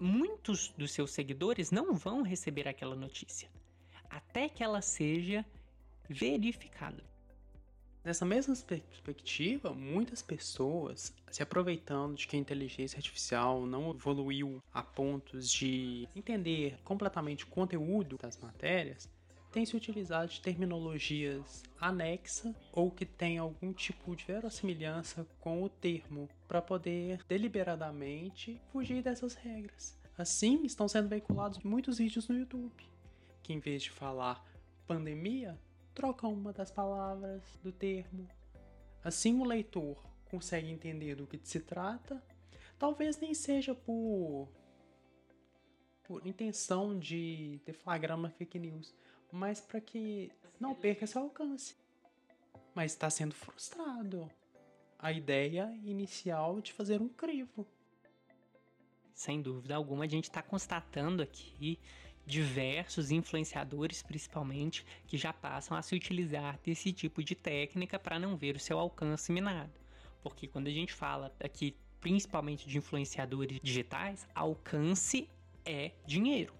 [0.00, 3.50] muitos dos seus seguidores não vão receber aquela notícia
[4.08, 5.44] até que ela seja
[6.08, 7.04] verificada.
[8.06, 14.80] Nessa mesma perspectiva, muitas pessoas, se aproveitando de que a inteligência artificial não evoluiu a
[14.80, 19.10] pontos de entender completamente o conteúdo das matérias,
[19.50, 25.68] tem se utilizado de terminologias anexa ou que tem algum tipo de verossimilhança com o
[25.68, 29.98] termo para poder deliberadamente fugir dessas regras.
[30.16, 32.86] Assim, estão sendo veiculados muitos vídeos no YouTube
[33.42, 34.44] que em vez de falar
[34.86, 35.58] pandemia,
[35.96, 38.28] troca uma das palavras do termo.
[39.02, 39.96] Assim o leitor
[40.30, 42.22] consegue entender do que se trata,
[42.78, 44.48] talvez nem seja por
[46.04, 48.94] por intenção de deflagrar uma fake news,
[49.32, 50.30] mas para que
[50.60, 51.74] não perca seu alcance.
[52.74, 54.30] Mas está sendo frustrado
[54.98, 57.66] a ideia inicial de fazer um crivo.
[59.12, 61.80] Sem dúvida alguma, a gente está constatando aqui
[62.26, 68.36] diversos influenciadores, principalmente, que já passam a se utilizar desse tipo de técnica para não
[68.36, 69.72] ver o seu alcance minado.
[70.22, 75.28] Porque quando a gente fala aqui principalmente de influenciadores digitais, alcance
[75.64, 76.52] é dinheiro.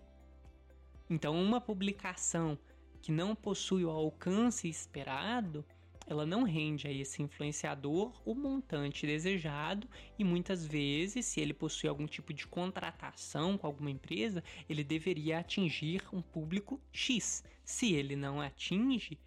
[1.11, 2.59] Então, uma publicação
[3.01, 5.65] que não possui o alcance esperado,
[6.07, 9.89] ela não rende a esse influenciador o montante desejado
[10.19, 15.41] e muitas vezes, se ele possui algum tipo de contratação com alguma empresa, ele deveria
[15.41, 17.43] atingir um público X.
[17.65, 19.19] Se ele não atinge,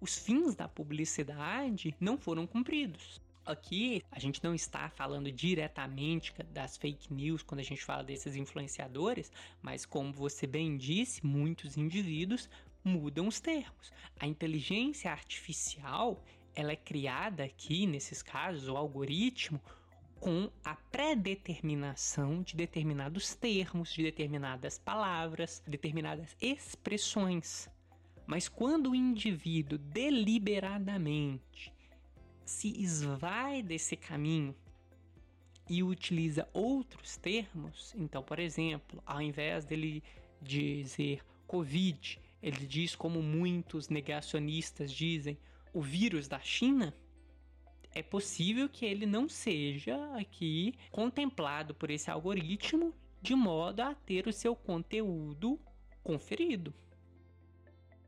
[0.00, 3.20] os fins da publicidade não foram cumpridos.
[3.48, 8.36] Aqui a gente não está falando diretamente das fake news quando a gente fala desses
[8.36, 12.46] influenciadores, mas como você bem disse, muitos indivíduos
[12.88, 13.92] mudam os termos.
[14.18, 16.24] A inteligência artificial,
[16.54, 19.60] ela é criada aqui, nesses casos, o algoritmo,
[20.18, 27.68] com a pré-determinação de determinados termos, de determinadas palavras, determinadas expressões.
[28.26, 31.72] Mas quando o indivíduo deliberadamente
[32.44, 34.54] se esvai desse caminho
[35.68, 40.02] e utiliza outros termos, então, por exemplo, ao invés dele
[40.40, 45.38] dizer Covid, ele diz, como muitos negacionistas dizem,
[45.72, 46.94] o vírus da China.
[47.94, 54.26] É possível que ele não seja aqui contemplado por esse algoritmo de modo a ter
[54.28, 55.58] o seu conteúdo
[56.04, 56.72] conferido.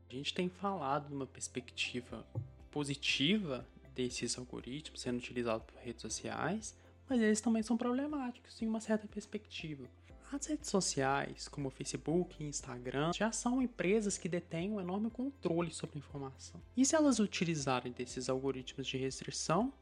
[0.09, 2.25] A gente tem falado numa perspectiva
[2.69, 6.77] positiva desses algoritmos sendo utilizados por redes sociais,
[7.09, 9.89] mas eles também são problemáticos em uma certa perspectiva.
[10.31, 15.09] As redes sociais, como o Facebook e Instagram, já são empresas que detêm um enorme
[15.09, 16.61] controle sobre a informação.
[16.75, 19.73] E se elas utilizarem desses algoritmos de restrição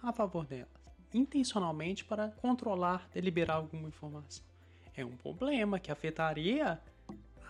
[0.00, 0.68] a favor delas,
[1.12, 4.44] intencionalmente para controlar, deliberar alguma informação?
[4.94, 6.80] É um problema que afetaria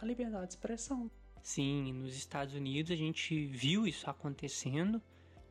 [0.00, 1.10] a liberdade de expressão.
[1.42, 5.02] Sim, nos Estados Unidos a gente viu isso acontecendo.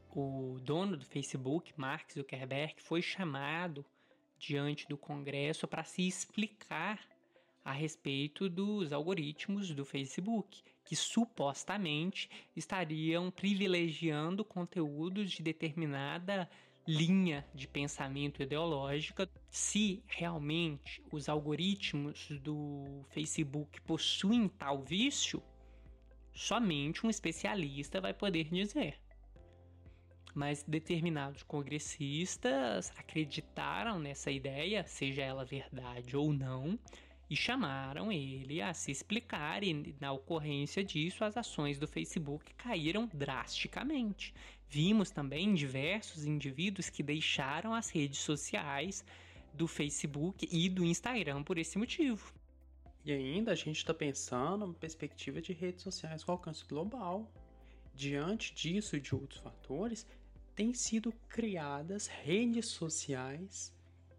[0.10, 3.86] O dono do Facebook, Mark Zuckerberg, foi chamado
[4.38, 7.00] diante do Congresso para se explicar
[7.64, 16.50] a respeito dos algoritmos do Facebook, que supostamente estariam privilegiando conteúdos de determinada
[16.88, 19.30] linha de pensamento ideológica.
[19.50, 25.44] Se realmente os algoritmos do Facebook possuem tal vício,
[26.34, 28.98] somente um especialista vai poder dizer
[30.38, 36.78] mas determinados congressistas acreditaram nessa ideia, seja ela verdade ou não,
[37.28, 43.10] e chamaram ele a se explicar e na ocorrência disso as ações do Facebook caíram
[43.12, 44.32] drasticamente.
[44.70, 49.04] Vimos também diversos indivíduos que deixaram as redes sociais
[49.56, 52.32] do Facebook e do Instagram por esse motivo.
[53.04, 57.28] E ainda a gente está pensando em perspectiva de redes sociais com alcance global.
[57.96, 60.06] Diante disso e de outros fatores,
[60.58, 63.72] têm sido criadas redes sociais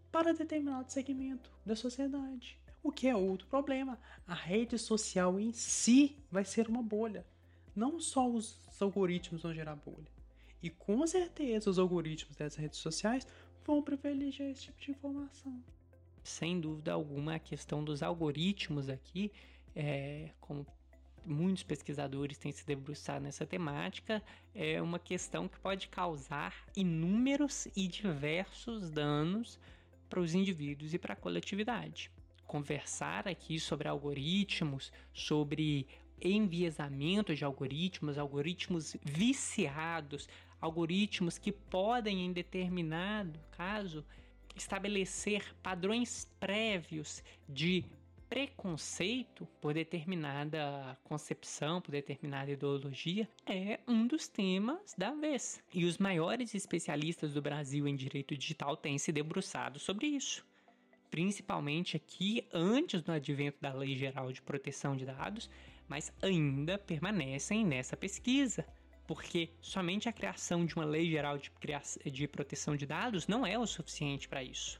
[0.09, 2.57] para determinado segmento da sociedade.
[2.81, 3.99] O que é outro problema.
[4.25, 7.25] A rede social em si vai ser uma bolha.
[7.75, 10.07] Não só os algoritmos vão gerar bolha.
[10.63, 13.27] E com certeza os algoritmos dessas redes sociais
[13.65, 15.61] vão privilegiar esse tipo de informação.
[16.23, 19.29] Sem dúvida alguma, a questão dos algoritmos aqui,
[19.75, 20.65] é, como
[21.25, 24.21] muitos pesquisadores têm se debruçado nessa temática,
[24.53, 29.59] é uma questão que pode causar inúmeros e diversos danos
[30.09, 32.11] para os indivíduos e para a coletividade.
[32.45, 35.87] Conversar aqui sobre algoritmos, sobre
[36.21, 40.27] enviesamento de algoritmos, algoritmos viciados,
[40.59, 44.03] algoritmos que podem, em determinado caso,
[44.55, 47.85] estabelecer padrões prévios de
[48.29, 55.61] preconceito por determinada concepção, por determinada ideologia, é um dos temas da vez.
[55.73, 60.45] E os maiores especialistas do Brasil em direito digital têm se debruçado sobre isso.
[61.09, 65.49] Principalmente aqui antes do advento da Lei Geral de Proteção de Dados,
[65.87, 68.63] mas ainda permanecem nessa pesquisa
[69.07, 71.51] porque somente a criação de uma lei geral de,
[72.11, 74.79] de proteção de dados não é o suficiente para isso.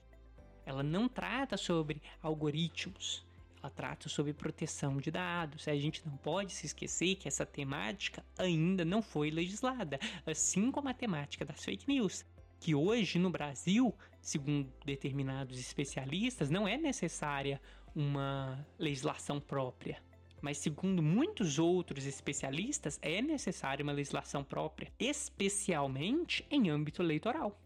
[0.68, 3.26] Ela não trata sobre algoritmos,
[3.62, 5.68] ela trata sobre proteção de dados.
[5.68, 10.90] A gente não pode se esquecer que essa temática ainda não foi legislada, assim como
[10.90, 12.26] a temática das fake news,
[12.60, 17.62] que hoje no Brasil, segundo determinados especialistas, não é necessária
[17.96, 20.02] uma legislação própria.
[20.42, 27.60] Mas, segundo muitos outros especialistas, é necessária uma legislação própria, especialmente em âmbito eleitoral.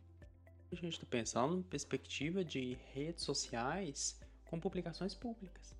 [0.72, 5.76] A gente está pensando em perspectiva de redes sociais com publicações públicas.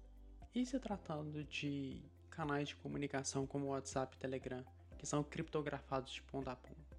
[0.54, 4.64] E se tratando de canais de comunicação como WhatsApp e Telegram,
[4.98, 6.98] que são criptografados de ponta a ponta?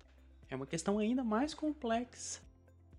[0.48, 2.42] É uma questão ainda mais complexa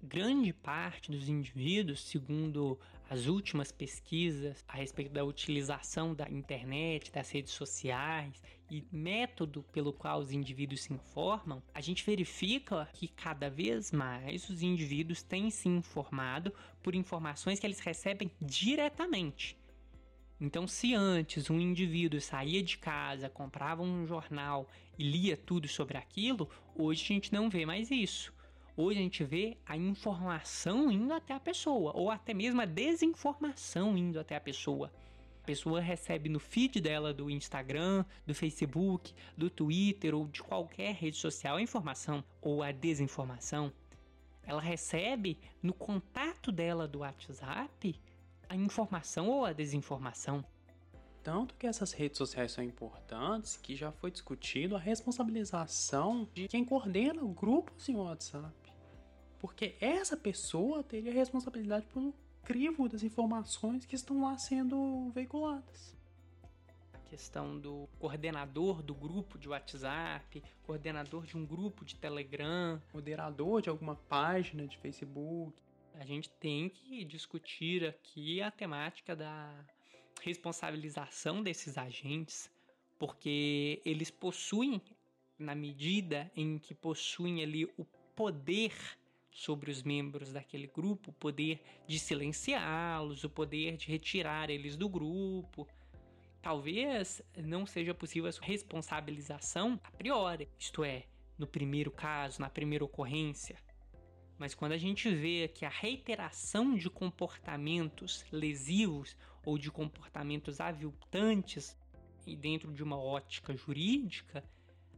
[0.05, 2.79] grande parte dos indivíduos, segundo
[3.09, 9.91] as últimas pesquisas a respeito da utilização da internet, das redes sociais e método pelo
[9.91, 15.49] qual os indivíduos se informam, a gente verifica que cada vez mais os indivíduos têm
[15.49, 19.57] se informado por informações que eles recebem diretamente.
[20.39, 24.67] Então, se antes um indivíduo saía de casa, comprava um jornal
[24.99, 28.33] e lia tudo sobre aquilo, hoje a gente não vê mais isso.
[28.75, 33.97] Hoje a gente vê a informação indo até a pessoa, ou até mesmo a desinformação
[33.97, 34.91] indo até a pessoa.
[35.41, 40.93] A pessoa recebe no feed dela do Instagram, do Facebook, do Twitter ou de qualquer
[40.95, 43.71] rede social a informação ou a desinformação.
[44.43, 47.95] Ela recebe no contato dela do WhatsApp
[48.49, 50.43] a informação ou a desinformação.
[51.23, 56.63] Tanto que essas redes sociais são importantes que já foi discutido a responsabilização de quem
[56.63, 58.53] coordena grupos em WhatsApp.
[59.39, 65.97] Porque essa pessoa teria responsabilidade pelo crivo das informações que estão lá sendo veiculadas.
[66.93, 73.63] A questão do coordenador do grupo de WhatsApp, coordenador de um grupo de Telegram, moderador
[73.63, 75.64] de alguma página de Facebook.
[75.99, 79.65] A gente tem que discutir aqui a temática da
[80.21, 82.51] responsabilização desses agentes,
[82.99, 84.81] porque eles possuem,
[85.39, 87.85] na medida em que possuem ali o
[88.15, 88.73] poder
[89.31, 94.89] sobre os membros daquele grupo, o poder de silenciá-los, o poder de retirar eles do
[94.89, 95.67] grupo.
[96.41, 101.05] Talvez não seja possível a responsabilização a priori, isto é,
[101.37, 103.64] no primeiro caso, na primeira ocorrência.
[104.37, 109.15] Mas quando a gente vê que a reiteração de comportamentos lesivos
[109.45, 111.77] ou de comportamentos aviltantes
[112.39, 114.43] dentro de uma ótica jurídica,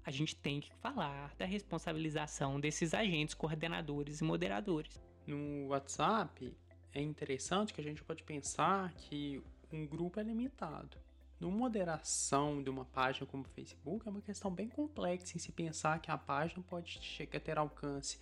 [0.04, 5.02] a gente tem que falar da responsabilização desses agentes coordenadores e moderadores.
[5.26, 6.56] No WhatsApp,
[6.94, 10.98] é interessante que a gente pode pensar que um grupo é limitado.
[11.40, 15.52] No moderação de uma página como o Facebook é uma questão bem complexa em se
[15.52, 18.18] pensar que a página pode chegar a ter alcance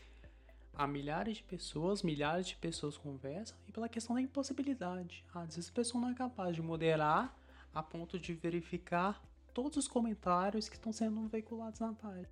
[0.75, 5.23] a milhares de pessoas, milhares de pessoas conversam e pela questão da impossibilidade.
[5.33, 7.35] Às vezes a pessoa não é capaz de moderar
[7.73, 9.23] a ponto de verificar
[9.53, 12.29] todos os comentários que estão sendo veiculados na página.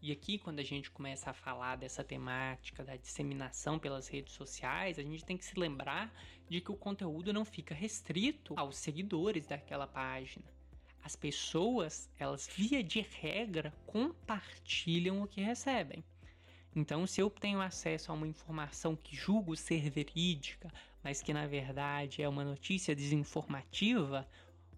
[0.00, 4.98] E aqui, quando a gente começa a falar dessa temática da disseminação pelas redes sociais,
[4.98, 6.12] a gente tem que se lembrar
[6.48, 10.44] de que o conteúdo não fica restrito aos seguidores daquela página.
[11.02, 16.04] As pessoas, elas via de regra, compartilham o que recebem.
[16.74, 20.72] Então, se eu tenho acesso a uma informação que julgo ser verídica,
[21.02, 24.26] mas que na verdade é uma notícia desinformativa,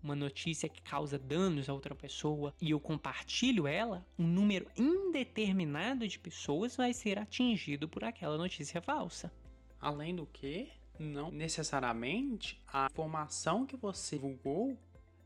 [0.02, 6.06] uma notícia que causa danos a outra pessoa e eu compartilho ela, um número indeterminado
[6.06, 9.32] de pessoas vai ser atingido por aquela notícia falsa.
[9.80, 10.68] Além do que,
[10.98, 14.76] não necessariamente a informação que você divulgou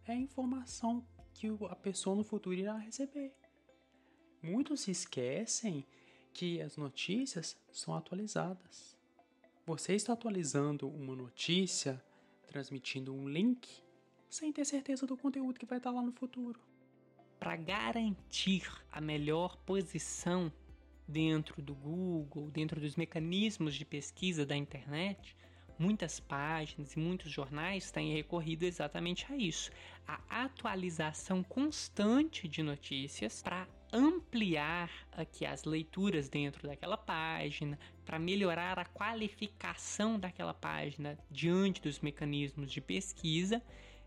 [0.06, 1.04] é a informação
[1.34, 3.34] que a pessoa no futuro irá receber.
[4.42, 5.86] Muitos se esquecem
[6.32, 8.96] que as notícias são atualizadas.
[9.66, 12.02] Você está atualizando uma notícia,
[12.46, 13.68] transmitindo um link
[14.28, 16.60] sem ter certeza do conteúdo que vai estar lá no futuro.
[17.38, 20.52] Para garantir a melhor posição
[21.06, 25.36] dentro do Google, dentro dos mecanismos de pesquisa da internet,
[25.78, 29.70] muitas páginas e muitos jornais têm recorrido exatamente a isso,
[30.06, 38.78] a atualização constante de notícias para ampliar aqui as leituras dentro daquela página, para melhorar
[38.78, 43.62] a qualificação daquela página diante dos mecanismos de pesquisa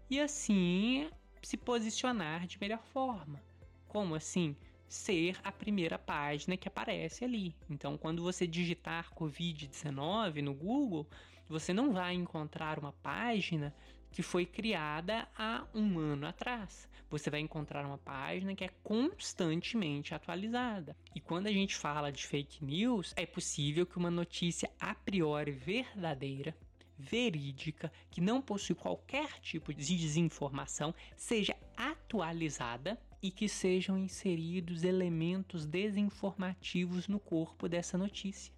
[0.09, 1.09] e assim
[1.41, 3.41] se posicionar de melhor forma.
[3.88, 4.55] Como assim?
[4.88, 7.55] Ser a primeira página que aparece ali.
[7.69, 11.07] Então, quando você digitar Covid-19 no Google,
[11.47, 13.73] você não vai encontrar uma página
[14.14, 16.88] que foi criada há um ano atrás.
[17.09, 20.95] Você vai encontrar uma página que é constantemente atualizada.
[21.16, 25.51] E quando a gente fala de fake news, é possível que uma notícia a priori
[25.51, 26.55] verdadeira
[26.97, 35.66] verídica, que não possui qualquer tipo de desinformação, seja atualizada e que sejam inseridos elementos
[35.66, 38.53] desinformativos no corpo dessa notícia.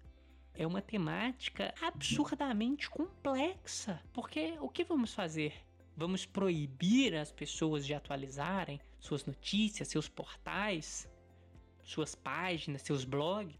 [0.58, 5.52] É uma temática absurdamente complexa, porque o que vamos fazer?
[5.94, 11.06] Vamos proibir as pessoas de atualizarem suas notícias, seus portais,
[11.82, 13.54] suas páginas, seus blogs?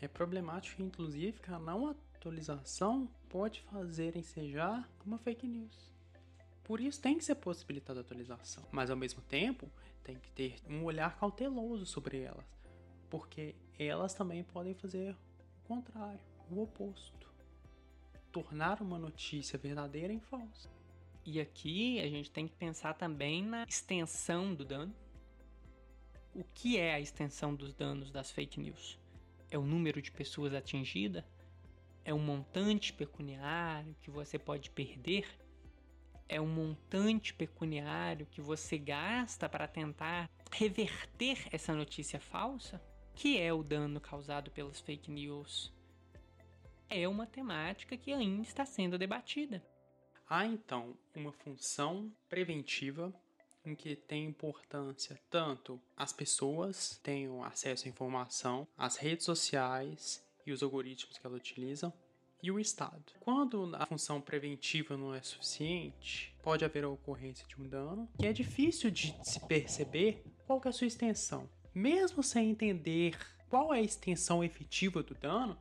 [0.00, 5.92] É problemático, inclusive, que a não atualização pode fazer ensejar uma fake news.
[6.64, 9.70] Por isso tem que ser possibilitada a atualização, mas ao mesmo tempo
[10.02, 12.46] tem que ter um olhar cauteloso sobre elas,
[13.10, 15.14] porque elas também podem fazer
[15.66, 17.26] contrário, o oposto,
[18.32, 20.70] tornar uma notícia verdadeira em falsa.
[21.24, 24.94] E aqui a gente tem que pensar também na extensão do dano.
[26.34, 28.98] O que é a extensão dos danos das fake news?
[29.50, 31.24] É o número de pessoas atingidas?
[32.06, 35.26] é um montante pecuniário que você pode perder,
[36.28, 42.80] é um montante pecuniário que você gasta para tentar reverter essa notícia falsa,
[43.16, 45.72] que é o dano causado pelas fake news.
[46.88, 49.64] É uma temática que ainda está sendo debatida.
[50.28, 53.12] Há então uma função preventiva
[53.64, 60.52] em que tem importância tanto as pessoas tenham acesso à informação, as redes sociais e
[60.52, 61.92] os algoritmos que ela utiliza,
[62.42, 63.12] e o Estado.
[63.18, 68.26] Quando a função preventiva não é suficiente, pode haver a ocorrência de um dano que
[68.26, 71.48] é difícil de se perceber qual é a sua extensão.
[71.76, 73.18] Mesmo sem entender
[73.50, 75.58] qual é a extensão efetiva do dano,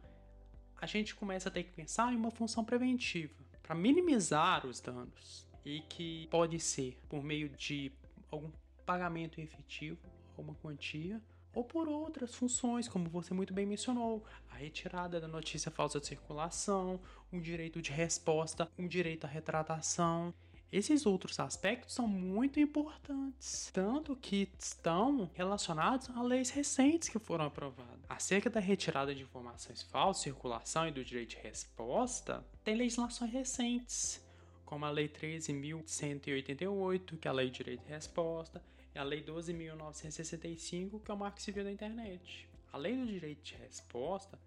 [0.80, 5.46] a gente começa a ter que pensar em uma função preventiva para minimizar os danos
[5.66, 7.92] e que pode ser por meio de
[8.32, 8.50] algum
[8.86, 10.00] pagamento efetivo,
[10.38, 11.22] alguma quantia,
[11.54, 16.08] ou por outras funções, como você muito bem mencionou, a retirada da notícia falsa de
[16.08, 16.98] circulação,
[17.30, 20.34] um direito de resposta, um direito à retratação.
[20.72, 27.46] Esses outros aspectos são muito importantes, tanto que estão relacionados a leis recentes que foram
[27.46, 28.04] aprovadas.
[28.10, 34.22] Acerca da retirada de informações falsas, circulação e do direito de resposta, tem legislações recentes,
[34.66, 38.64] como a Lei 13.188, que é a Lei de Direito de Resposta,
[38.94, 42.50] é a Lei 12.965, que é o Marco Civil da Internet.
[42.74, 44.38] A Lei do Direito de Resposta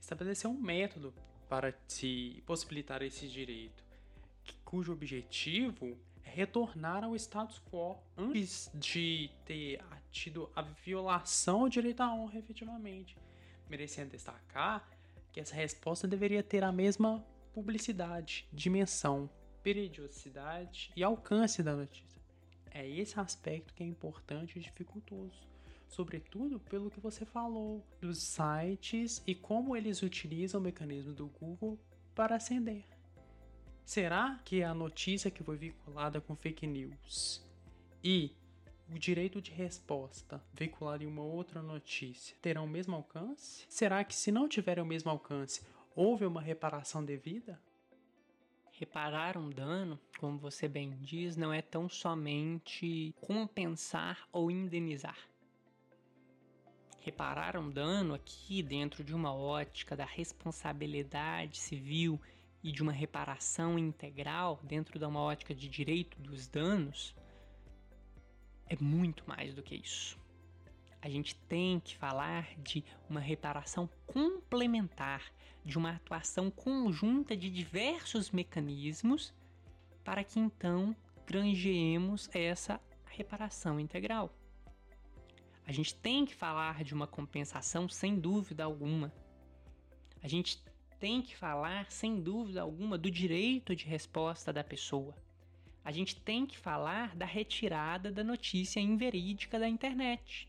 [0.00, 1.14] estabeleceu um método
[1.48, 3.87] para se possibilitar esse direito,
[4.64, 12.00] cujo objetivo é retornar ao status quo antes de ter tido a violação ao direito
[12.00, 13.16] à honra efetivamente.
[13.68, 14.88] Merecendo destacar
[15.32, 19.28] que essa resposta deveria ter a mesma publicidade, dimensão,
[19.62, 22.20] periodicidade e alcance da notícia.
[22.70, 25.46] É esse aspecto que é importante e dificultoso.
[25.88, 31.78] Sobretudo pelo que você falou dos sites e como eles utilizam o mecanismo do Google
[32.14, 32.84] para acender.
[33.88, 37.42] Será que a notícia que foi vinculada com fake news
[38.04, 38.36] e
[38.94, 43.64] o direito de resposta veiculado em uma outra notícia terá o mesmo alcance?
[43.66, 45.62] Será que, se não tiver o mesmo alcance,
[45.96, 47.58] houve uma reparação devida?
[48.72, 55.16] Reparar um dano, como você bem diz, não é tão somente compensar ou indenizar.
[57.00, 62.20] Reparar um dano aqui dentro de uma ótica da responsabilidade civil
[62.62, 67.14] e de uma reparação integral dentro de uma ótica de direito dos danos
[68.66, 70.18] é muito mais do que isso.
[71.00, 75.32] A gente tem que falar de uma reparação complementar
[75.64, 79.32] de uma atuação conjunta de diversos mecanismos
[80.02, 80.96] para que então
[81.26, 84.32] granjeemos essa reparação integral.
[85.66, 89.12] A gente tem que falar de uma compensação sem dúvida alguma.
[90.22, 90.58] A gente
[90.98, 95.14] tem que falar sem dúvida alguma do direito de resposta da pessoa.
[95.84, 100.48] A gente tem que falar da retirada da notícia inverídica da internet.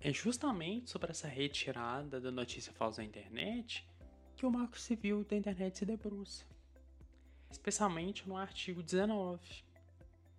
[0.00, 3.86] É justamente sobre essa retirada da notícia falsa da internet
[4.36, 6.44] que o Marco Civil da Internet se debruça,
[7.50, 9.40] especialmente no artigo 19.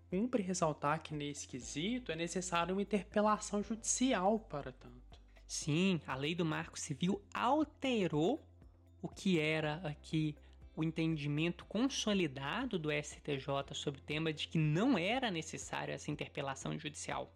[0.10, 5.20] Cumpre ressaltar que nesse quesito é necessária uma interpelação judicial para tanto.
[5.48, 8.44] Sim, a lei do Marco Civil alterou
[9.04, 10.34] o que era aqui
[10.76, 16.80] o entendimento consolidado do STJ sobre o tema de que não era necessária essa interpelação
[16.80, 17.32] judicial.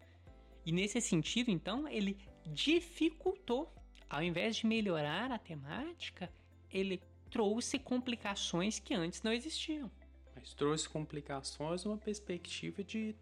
[0.64, 3.72] E nesse sentido, então, ele dificultou.
[4.10, 6.32] Ao invés de melhorar a temática,
[6.70, 9.90] ele trouxe complicações que antes não existiam.
[10.34, 13.14] Mas trouxe complicações numa perspectiva de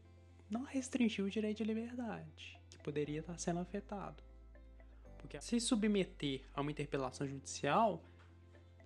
[0.48, 4.22] não restringir o direito de liberdade, que poderia estar sendo afetado.
[5.18, 8.00] Porque se submeter a uma interpelação judicial,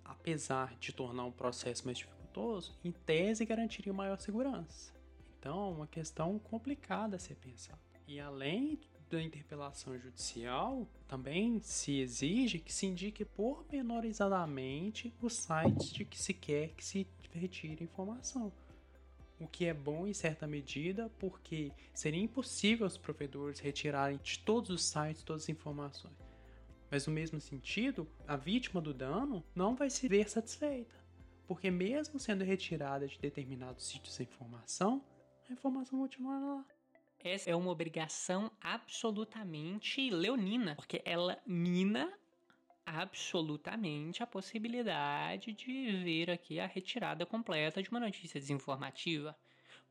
[0.03, 4.93] apesar de tornar um processo mais dificultoso, em tese garantiria maior segurança.
[5.39, 7.79] Então, é uma questão complicada a ser pensada.
[8.07, 8.79] E além
[9.09, 16.33] da interpelação judicial, também se exige que se indique pormenorizadamente os sites de que se
[16.33, 18.51] quer que se retire informação.
[19.39, 24.69] O que é bom em certa medida, porque seria impossível os provedores retirarem de todos
[24.69, 26.30] os sites todas as informações.
[26.91, 30.93] Mas no mesmo sentido, a vítima do dano não vai se ver satisfeita,
[31.47, 35.01] porque mesmo sendo retirada de determinados sítios a informação,
[35.49, 36.65] a informação continuará lá.
[37.23, 42.11] Essa é uma obrigação absolutamente leonina, porque ela mina
[42.85, 49.37] absolutamente a possibilidade de ver aqui a retirada completa de uma notícia desinformativa.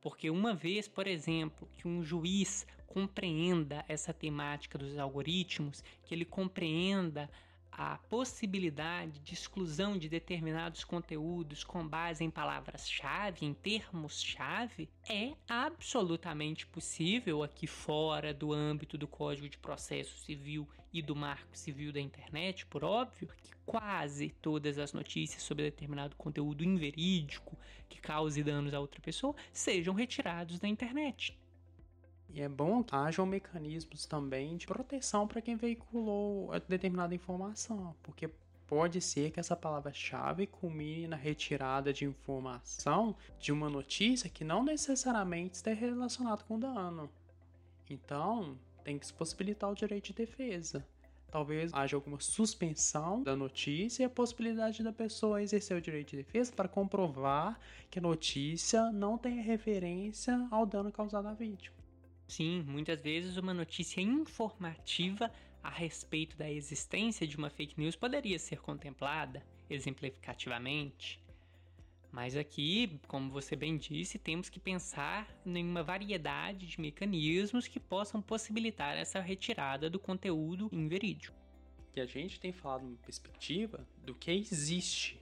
[0.01, 6.25] Porque uma vez, por exemplo, que um juiz compreenda essa temática dos algoritmos, que ele
[6.25, 7.31] compreenda
[7.71, 16.67] a possibilidade de exclusão de determinados conteúdos com base em palavras-chave, em termos-chave, é absolutamente
[16.67, 22.01] possível aqui fora do âmbito do Código de Processo Civil e do Marco Civil da
[22.01, 27.57] Internet, por óbvio, que quase todas as notícias sobre determinado conteúdo inverídico
[27.89, 31.39] que cause danos a outra pessoa sejam retirados da internet.
[32.33, 38.31] E é bom que hajam mecanismos também de proteção para quem veiculou determinada informação, porque
[38.69, 44.63] pode ser que essa palavra-chave culmine na retirada de informação de uma notícia que não
[44.63, 47.11] necessariamente está relacionada com dano.
[47.89, 50.85] Então, tem que se possibilitar o direito de defesa.
[51.31, 56.17] Talvez haja alguma suspensão da notícia e a possibilidade da pessoa exercer o direito de
[56.17, 57.59] defesa para comprovar
[57.89, 61.77] que a notícia não tem referência ao dano causado à vítima.
[62.27, 65.31] Sim, muitas vezes uma notícia informativa
[65.63, 71.23] a respeito da existência de uma fake news poderia ser contemplada exemplificativamente.
[72.13, 77.79] Mas aqui, como você bem disse, temos que pensar em uma variedade de mecanismos que
[77.79, 81.37] possam possibilitar essa retirada do conteúdo inverídico.
[81.93, 85.21] Que a gente tem falado uma perspectiva do que existe,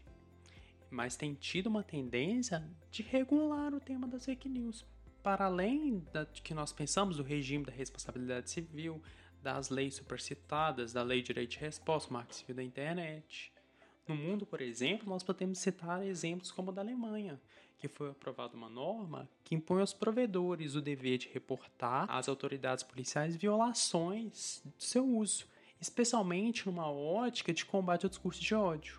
[0.91, 4.87] mas tem tido uma tendência de regular o tema das fake news
[5.23, 9.03] para além da, que nós pensamos do regime da responsabilidade civil,
[9.43, 13.53] das leis supercitadas, da lei de direito de resposta, marco civil da internet.
[14.09, 17.39] No mundo, por exemplo, nós podemos citar exemplos como o da Alemanha,
[17.79, 22.83] que foi aprovada uma norma que impõe aos provedores o dever de reportar às autoridades
[22.83, 25.47] policiais violações do seu uso,
[25.79, 28.99] especialmente numa ótica de combate ao discurso de ódio.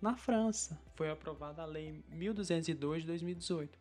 [0.00, 3.76] Na França, foi aprovada a Lei 1202 de 2018,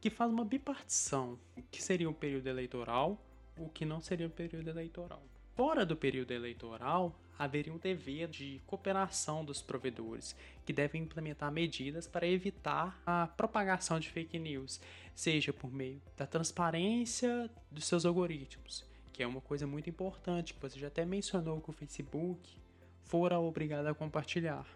[0.00, 1.38] que faz uma bipartição,
[1.70, 3.22] que seria um período eleitoral,
[3.58, 5.22] o que não seria um período eleitoral.
[5.54, 10.34] Fora do período eleitoral, haveria um dever de cooperação dos provedores,
[10.66, 14.80] que devem implementar medidas para evitar a propagação de fake news,
[15.14, 20.60] seja por meio da transparência dos seus algoritmos, que é uma coisa muito importante, que
[20.60, 22.58] você já até mencionou que o Facebook
[23.04, 24.66] fora obrigado a compartilhar.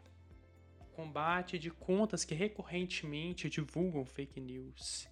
[0.93, 5.09] Combate de contas que recorrentemente divulgam fake news.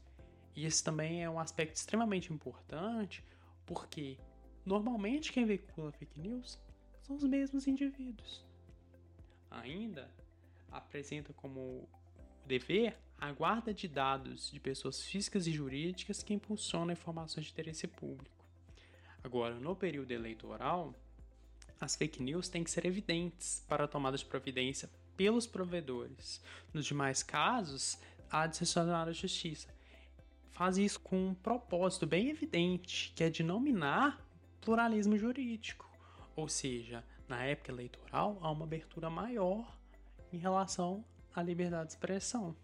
[0.54, 3.24] E esse também é um aspecto extremamente importante,
[3.64, 4.18] porque
[4.64, 6.58] normalmente quem veicula fake news
[7.10, 8.40] são os mesmos indivíduos.
[9.50, 10.08] Ainda
[10.70, 11.88] apresenta como
[12.46, 17.88] dever a guarda de dados de pessoas físicas e jurídicas que impulsionam informações de interesse
[17.88, 18.44] público.
[19.24, 20.94] Agora, no período eleitoral,
[21.80, 26.40] as fake news têm que ser evidentes para a tomada de providência pelos provedores.
[26.72, 27.98] Nos demais casos,
[28.30, 29.68] há de sancionar a justiça.
[30.52, 34.24] Faz isso com um propósito bem evidente, que é de nominar
[34.60, 35.89] pluralismo jurídico.
[36.36, 39.76] Ou seja, na época eleitoral há uma abertura maior
[40.32, 41.04] em relação
[41.34, 42.56] à liberdade de expressão.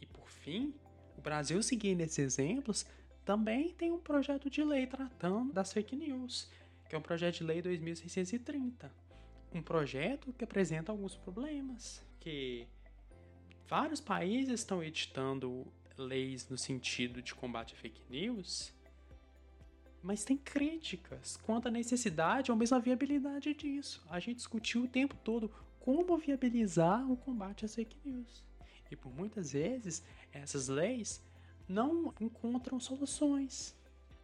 [0.00, 0.74] E por fim,
[1.16, 2.86] o Brasil, seguindo esses exemplos,
[3.24, 6.50] também tem um projeto de lei tratando das fake news,
[6.88, 8.90] que é o projeto de lei 2630.
[9.54, 12.66] Um projeto que apresenta alguns problemas, que
[13.68, 15.66] vários países estão editando
[15.96, 18.72] leis no sentido de combate a fake news
[20.02, 24.04] mas tem críticas quanto à necessidade ou mesmo à viabilidade disso.
[24.10, 28.44] A gente discutiu o tempo todo como viabilizar o combate às fake news.
[28.90, 31.22] E por muitas vezes, essas leis
[31.68, 33.74] não encontram soluções.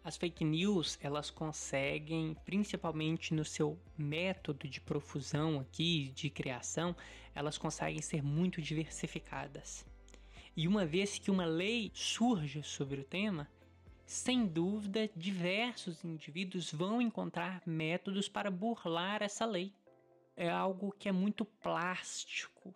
[0.04, 6.94] As fake news, elas conseguem, principalmente no seu método de profusão aqui, de criação,
[7.34, 9.84] elas conseguem ser muito diversificadas.
[10.56, 13.48] E uma vez que uma lei surge sobre o tema,
[14.08, 19.70] sem dúvida, diversos indivíduos vão encontrar métodos para burlar essa lei.
[20.34, 22.74] É algo que é muito plástico,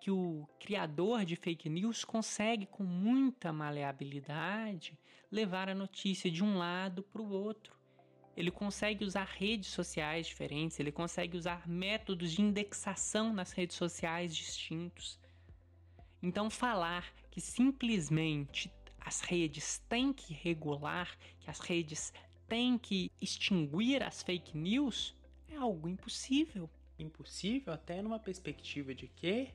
[0.00, 4.96] que o criador de fake news consegue, com muita maleabilidade,
[5.28, 7.76] levar a notícia de um lado para o outro.
[8.36, 14.36] Ele consegue usar redes sociais diferentes, ele consegue usar métodos de indexação nas redes sociais
[14.36, 15.18] distintos.
[16.22, 22.12] Então, falar que simplesmente as redes têm que regular, que as redes
[22.48, 25.14] têm que extinguir as fake news,
[25.48, 26.68] é algo impossível.
[26.98, 29.48] Impossível até numa perspectiva de que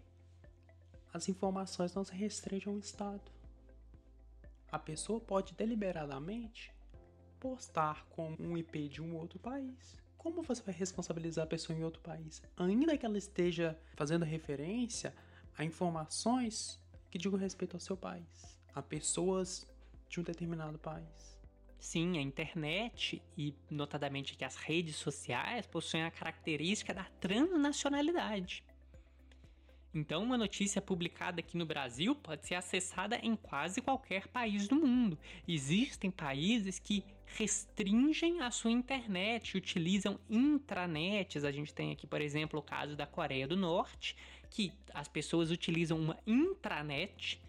[1.13, 3.31] as informações não se restringem ao Estado.
[4.71, 6.73] A pessoa pode deliberadamente
[7.39, 9.95] postar com um IP de um outro país.
[10.17, 12.41] Como você vai responsabilizar a pessoa em outro país?
[12.57, 15.15] Ainda que ela esteja fazendo referência
[15.55, 16.79] a informações
[17.11, 19.65] que digam respeito ao seu país a pessoas
[20.09, 21.35] de um determinado país.
[21.79, 28.63] Sim, a internet e notadamente aqui as redes sociais possuem a característica da transnacionalidade.
[29.93, 34.75] Então, uma notícia publicada aqui no Brasil pode ser acessada em quase qualquer país do
[34.75, 35.17] mundo.
[35.47, 41.45] Existem países que restringem a sua internet, utilizam intranets.
[41.45, 44.17] A gente tem aqui, por exemplo, o caso da Coreia do Norte,
[44.49, 47.39] que as pessoas utilizam uma intranet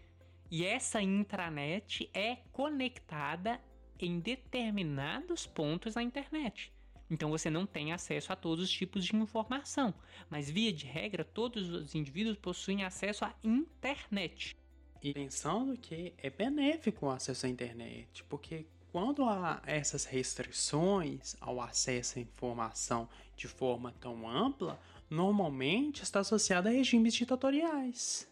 [0.49, 3.59] e essa intranet é conectada
[3.99, 6.71] em determinados pontos na internet.
[7.09, 9.93] Então você não tem acesso a todos os tipos de informação,
[10.29, 14.57] mas via de regra todos os indivíduos possuem acesso à internet.
[15.01, 21.61] E pensando que é benéfico o acesso à internet, porque quando há essas restrições ao
[21.61, 24.79] acesso à informação de forma tão ampla,
[25.09, 28.27] normalmente está associada a regimes ditatoriais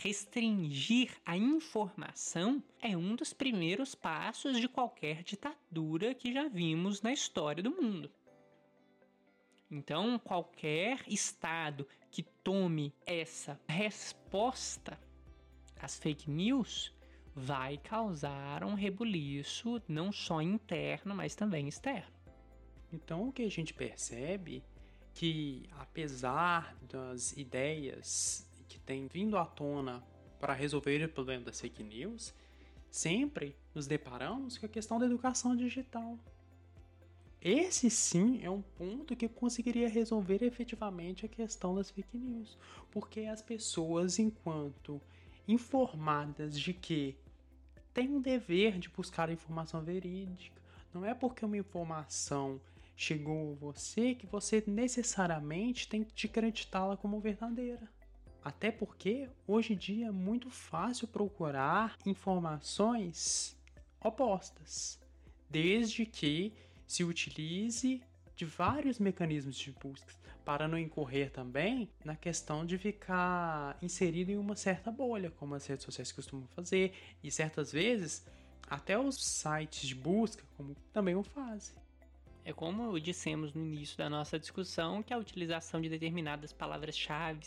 [0.00, 7.12] restringir a informação é um dos primeiros passos de qualquer ditadura que já vimos na
[7.12, 8.10] história do mundo.
[9.70, 14.98] Então, qualquer Estado que tome essa resposta
[15.80, 16.94] às fake news
[17.34, 22.16] vai causar um rebuliço não só interno, mas também externo.
[22.92, 24.64] Então, o que a gente percebe
[25.12, 30.02] que, apesar das ideias que tem vindo à tona
[30.38, 32.34] para resolver o problema das fake news,
[32.90, 36.18] sempre nos deparamos com a questão da educação digital.
[37.40, 42.58] Esse sim é um ponto que conseguiria resolver efetivamente a questão das fake news,
[42.90, 45.00] porque as pessoas, enquanto
[45.46, 47.16] informadas de que
[47.94, 50.60] têm um dever de buscar informação verídica,
[50.92, 52.60] não é porque uma informação
[52.96, 57.88] chegou a você que você necessariamente tem que acreditá-la como verdadeira.
[58.48, 63.54] Até porque hoje em dia é muito fácil procurar informações
[64.02, 64.98] opostas,
[65.50, 66.54] desde que
[66.86, 68.02] se utilize
[68.34, 70.14] de vários mecanismos de busca,
[70.46, 75.66] para não incorrer também na questão de ficar inserido em uma certa bolha, como as
[75.66, 78.26] redes sociais costumam fazer, e certas vezes
[78.66, 81.76] até os sites de busca como também o fazem.
[82.46, 87.46] É como dissemos no início da nossa discussão, que a utilização de determinadas palavras-chave,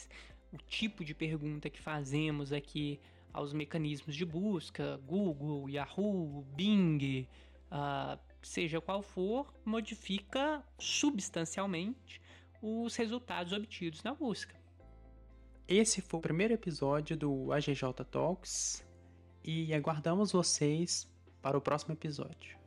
[0.52, 3.00] o tipo de pergunta que fazemos aqui
[3.34, 7.28] aos mecanismos de busca, Google, Yahoo, Bing,
[7.72, 12.22] uh, seja qual for, modifica substancialmente
[12.62, 14.60] os resultados obtidos na busca.
[15.68, 18.86] Esse foi o primeiro episódio do AGJ Talks
[19.44, 21.10] e aguardamos vocês
[21.42, 22.61] para o próximo episódio.